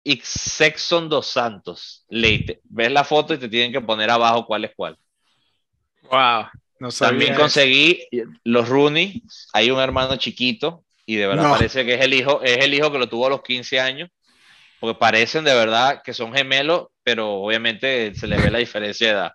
[0.04, 2.04] y Sexon dos Santos.
[2.08, 2.60] Leite.
[2.64, 4.98] Ves la foto y te tienen que poner abajo cuál es cuál.
[6.10, 6.46] Wow.
[6.78, 8.06] No También conseguí
[8.44, 9.22] los Rooney.
[9.52, 12.90] Hay un hermano chiquito y de verdad parece que es el hijo, es el hijo
[12.90, 14.10] que lo tuvo a los 15 años,
[14.82, 19.12] porque parecen de verdad que son gemelos, pero obviamente se le ve la diferencia de
[19.12, 19.32] edad.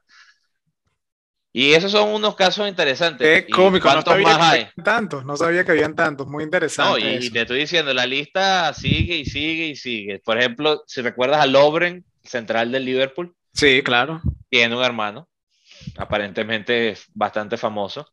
[1.53, 3.45] Y esos son unos casos interesantes.
[3.45, 4.83] Qué cómico, no sabía más que hay?
[4.83, 7.01] tantos, no sabía que habían tantos, muy interesante.
[7.01, 10.19] No, y, te estoy diciendo, la lista sigue y sigue y sigue.
[10.19, 13.33] Por ejemplo, si recuerdas a Lobren, central del Liverpool.
[13.53, 14.19] Sí, claro.
[14.49, 15.29] Tiene un hermano,
[15.95, 18.11] aparentemente bastante famoso.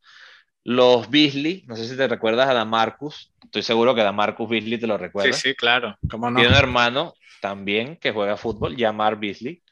[0.65, 4.87] Los Beasley, no sé si te recuerdas a Damarcus, estoy seguro que Damarcus Beasley te
[4.87, 5.35] lo recuerda.
[5.35, 6.41] Sí, sí, claro, ¿cómo no?
[6.41, 9.63] Tiene un hermano también que juega fútbol, Yamar Beasley.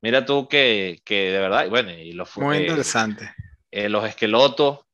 [0.00, 3.34] Mira tú que, que de verdad, bueno, y los Muy interesante.
[3.72, 4.86] Eh, los esquelotos,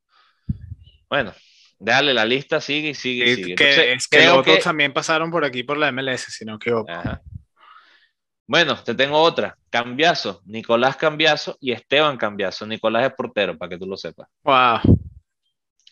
[1.11, 1.35] bueno,
[1.79, 3.55] dale, la lista sigue y sigue y sigue.
[3.55, 6.91] Que esquelotos también pasaron por aquí por la MLS, si no equivoco.
[8.53, 9.57] Bueno, te tengo otra.
[9.71, 12.67] Cambiazo, Nicolás Cambiazo y Esteban Cambiazo.
[12.67, 14.29] Nicolás es portero, para que tú lo sepas.
[14.43, 14.79] Wow.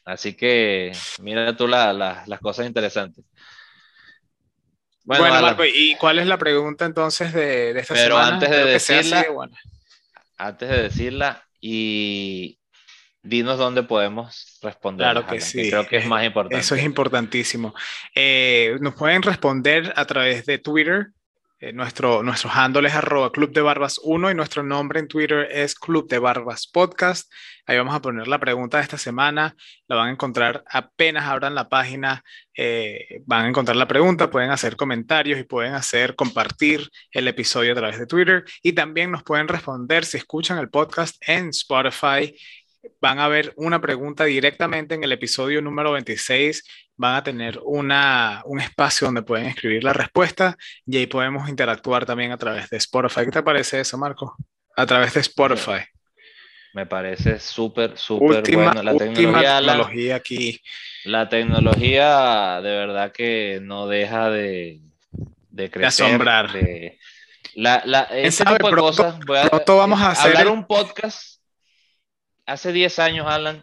[0.04, 0.92] Así que
[1.22, 3.24] mira tú las cosas interesantes.
[5.04, 9.24] Bueno, Marco, ¿y cuál es la pregunta entonces de, esta Pero antes de decirla,
[10.36, 12.58] antes de decirla, y
[13.22, 15.06] dinos dónde podemos responder.
[15.06, 15.70] Claro que sí.
[15.70, 16.58] creo que es más importante.
[16.58, 17.74] Eso es importantísimo.
[18.14, 21.14] Eh, nos pueden responder a través de Twitter
[21.60, 25.46] eh, nuestro, nuestro handle es arroba Club de Barbas 1 y nuestro nombre en Twitter
[25.50, 27.30] es Club de Barbas Podcast.
[27.66, 29.54] Ahí vamos a poner la pregunta de esta semana.
[29.86, 32.24] La van a encontrar apenas abran la página.
[32.56, 37.72] Eh, van a encontrar la pregunta, pueden hacer comentarios y pueden hacer compartir el episodio
[37.72, 38.44] a través de Twitter.
[38.62, 42.34] Y también nos pueden responder si escuchan el podcast en Spotify
[43.00, 46.64] van a ver una pregunta directamente en el episodio número 26.
[46.96, 50.56] Van a tener una, un espacio donde pueden escribir la respuesta
[50.86, 53.24] y ahí podemos interactuar también a través de Spotify.
[53.24, 54.36] ¿Qué te parece eso, Marco?
[54.76, 55.80] A través de Spotify.
[56.72, 58.82] Me parece súper, súper bueno.
[58.82, 60.60] La tecnología, aquí.
[61.04, 64.80] La tecnología de verdad que no deja de,
[65.50, 66.06] de crecer.
[66.06, 66.50] De asombrar.
[67.54, 69.16] la, la, ese tipo de cosas.
[69.50, 71.39] pronto vamos a hacer hablar un podcast
[72.50, 73.62] hace 10 años, Alan,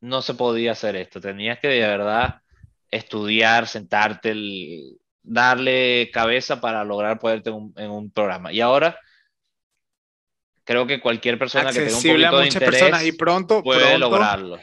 [0.00, 1.20] no se podía hacer esto.
[1.20, 2.40] Tenías que de verdad
[2.90, 4.34] estudiar, sentarte,
[5.22, 8.52] darle cabeza para lograr ponerte en un, programa.
[8.52, 8.98] Y ahora
[10.64, 13.62] creo que cualquier persona que tenga un poquito a muchas de interés personas y pronto
[13.62, 14.58] puede lograrlo.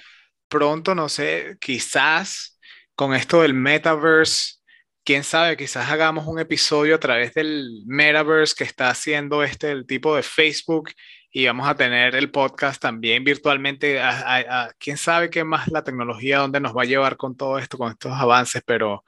[0.47, 2.59] Pronto, no sé, quizás
[2.93, 4.55] con esto del metaverse,
[5.03, 9.85] quién sabe, quizás hagamos un episodio a través del metaverse que está haciendo este el
[9.85, 10.91] tipo de Facebook
[11.37, 13.99] y vamos a tener el podcast también virtualmente.
[13.99, 17.77] A, quién sabe qué más la tecnología, dónde nos va a llevar con todo esto,
[17.77, 19.03] con estos avances, pero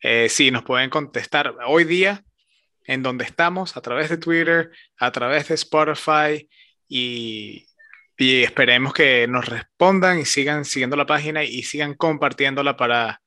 [0.00, 2.22] eh, sí, nos pueden contestar hoy día
[2.84, 6.48] en donde estamos, a través de Twitter, a través de Spotify
[6.86, 7.66] y,
[8.18, 13.20] y esperemos que nos respondan y sigan siguiendo la página y sigan compartiéndola para,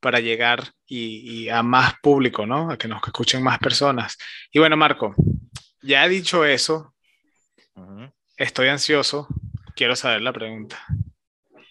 [0.00, 2.68] para llegar y, a más público, ¿no?
[2.68, 4.18] A que nos escuchen más personas.
[4.50, 5.14] Y bueno, Marco,
[5.82, 6.92] ya dicho eso,
[8.36, 9.28] Estoy ansioso.
[9.76, 10.84] Quiero saber la pregunta.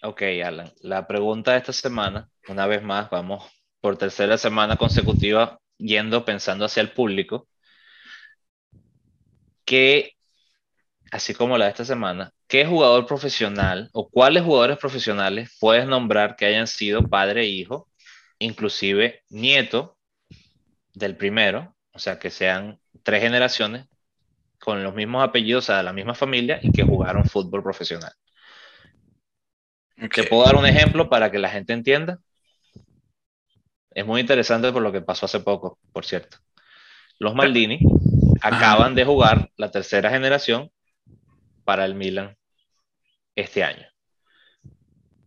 [0.02, 0.72] Ok, Alan.
[0.80, 3.44] La pregunta de esta semana, una vez más, vamos
[3.80, 7.48] por tercera semana consecutiva yendo pensando hacia el público.
[9.64, 10.12] Que,
[11.10, 16.36] así como la de esta semana, ¿qué jugador profesional o cuáles jugadores profesionales puedes nombrar
[16.36, 17.88] que hayan sido padre e hijo,
[18.38, 19.98] inclusive nieto
[20.94, 23.86] del primero, o sea, que sean tres generaciones
[24.62, 28.12] con los mismos apellidos, o sea, de la misma familia y que jugaron fútbol profesional.
[30.14, 32.20] Te puedo dar un ejemplo para que la gente entienda.
[33.90, 36.38] Es muy interesante por lo que pasó hace poco, por cierto.
[37.18, 37.80] Los Maldini
[38.40, 40.70] acaban de jugar la tercera generación
[41.64, 42.36] para el Milan
[43.34, 43.86] este año.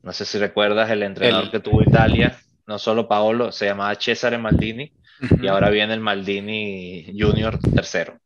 [0.01, 4.37] No sé si recuerdas el entrenador que tuvo Italia, no solo Paolo, se llamaba Cesare
[4.37, 4.93] Maldini
[5.41, 8.17] y ahora viene el Maldini Junior tercero.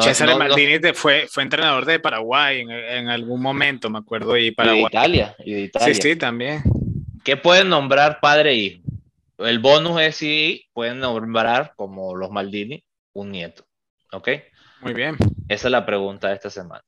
[0.00, 4.82] César Maldini fue, fue entrenador de Paraguay en, algún momento, me acuerdo, y Paraguay.
[4.82, 5.94] de Italia, y de Italia.
[5.94, 6.62] Sí, sí, también.
[7.22, 8.82] ¿Qué pueden nombrar padre e hijo?
[9.38, 13.66] El bonus es si pueden nombrar, como los Maldini, un nieto.
[14.12, 14.28] ¿Ok?
[14.80, 15.16] Muy bien.
[15.48, 16.84] Esa es la pregunta de esta semana.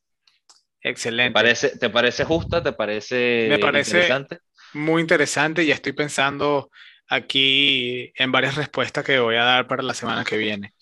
[0.81, 1.31] Excelente.
[1.31, 2.63] ¿Te parece, te parece justa?
[2.63, 4.39] ¿Te parece, Me parece interesante?
[4.75, 6.71] Muy interesante y estoy pensando
[7.09, 10.75] aquí en varias respuestas que voy a dar para la semana que viene.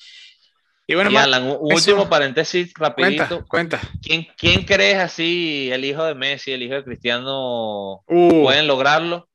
[0.87, 3.45] Y bueno, un último paréntesis rapidito.
[3.47, 8.43] Cuenta, ¿Quién, ¿Quién, crees así, el hijo de Messi, el hijo de Cristiano, uh.
[8.43, 9.28] pueden lograrlo?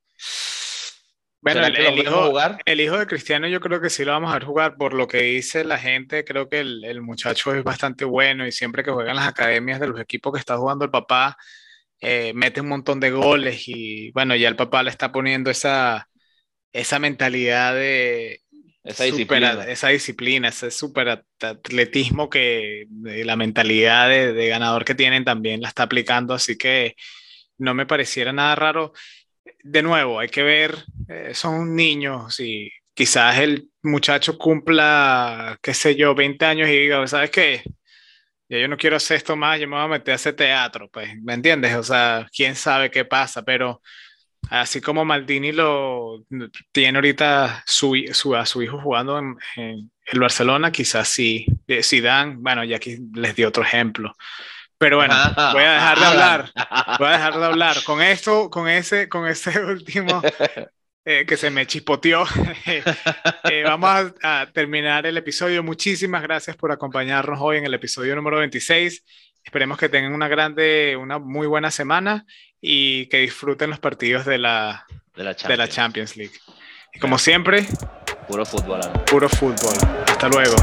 [1.41, 2.33] Bueno, el, hijo,
[2.65, 4.75] el, hijo, de Cristiano yo creo que sí lo vamos a ver jugar.
[4.75, 8.51] Por lo que dice la gente, creo que el, el, muchacho es bastante bueno y
[8.51, 11.37] siempre que juega en las academias de los equipos que está jugando el papá,
[12.01, 16.09] eh, mete un montón de goles y bueno, ya el papá le está poniendo esa,
[16.73, 18.41] esa mentalidad de,
[18.83, 19.65] esa disciplina.
[19.67, 25.83] esa disciplina, ese super atletismo que la mentalidad de, ganador que tienen también la está
[25.83, 26.95] aplicando, así que
[27.57, 28.93] no me pareciera nada raro.
[29.63, 30.75] De nuevo, hay que ver,
[31.09, 37.05] eh, son niños y quizás el muchacho cumpla, qué sé yo, 20 años y diga,
[37.07, 37.63] ¿sabes qué?
[38.49, 40.89] Ya yo no quiero hacer esto más, yo me voy a meter a hacer teatro,
[40.89, 41.75] pues, ¿me entiendes?
[41.75, 43.81] O sea, quién sabe qué pasa, pero
[44.49, 46.23] así como Maldini lo
[46.71, 49.37] tiene ahorita su, su, a su hijo jugando en,
[50.05, 51.45] el Barcelona, quizás sí,
[51.83, 54.15] Zidane, bueno, ya aquí les di otro ejemplo.
[54.79, 55.13] Pero bueno,
[55.51, 56.51] voy a dejar de hablar.
[56.97, 57.83] Voy a dejar de hablar.
[57.83, 60.21] Con esto, con ese, con ese último
[61.05, 62.23] eh, que se me chispoteó,
[62.65, 65.63] eh, vamos a, terminar el episodio.
[65.63, 69.03] Muchísimas gracias por acompañarnos hoy en el episodio número 26.
[69.49, 72.27] Esperemos que tengan una grande, una muy buena semana
[72.61, 74.85] y que disfruten los partidos de la,
[75.15, 76.15] de la, Champions.
[76.17, 76.35] League.
[76.93, 77.65] Y como siempre,
[78.27, 78.81] puro fútbol.
[79.09, 79.73] Puro fútbol.
[80.05, 80.55] Hasta luego.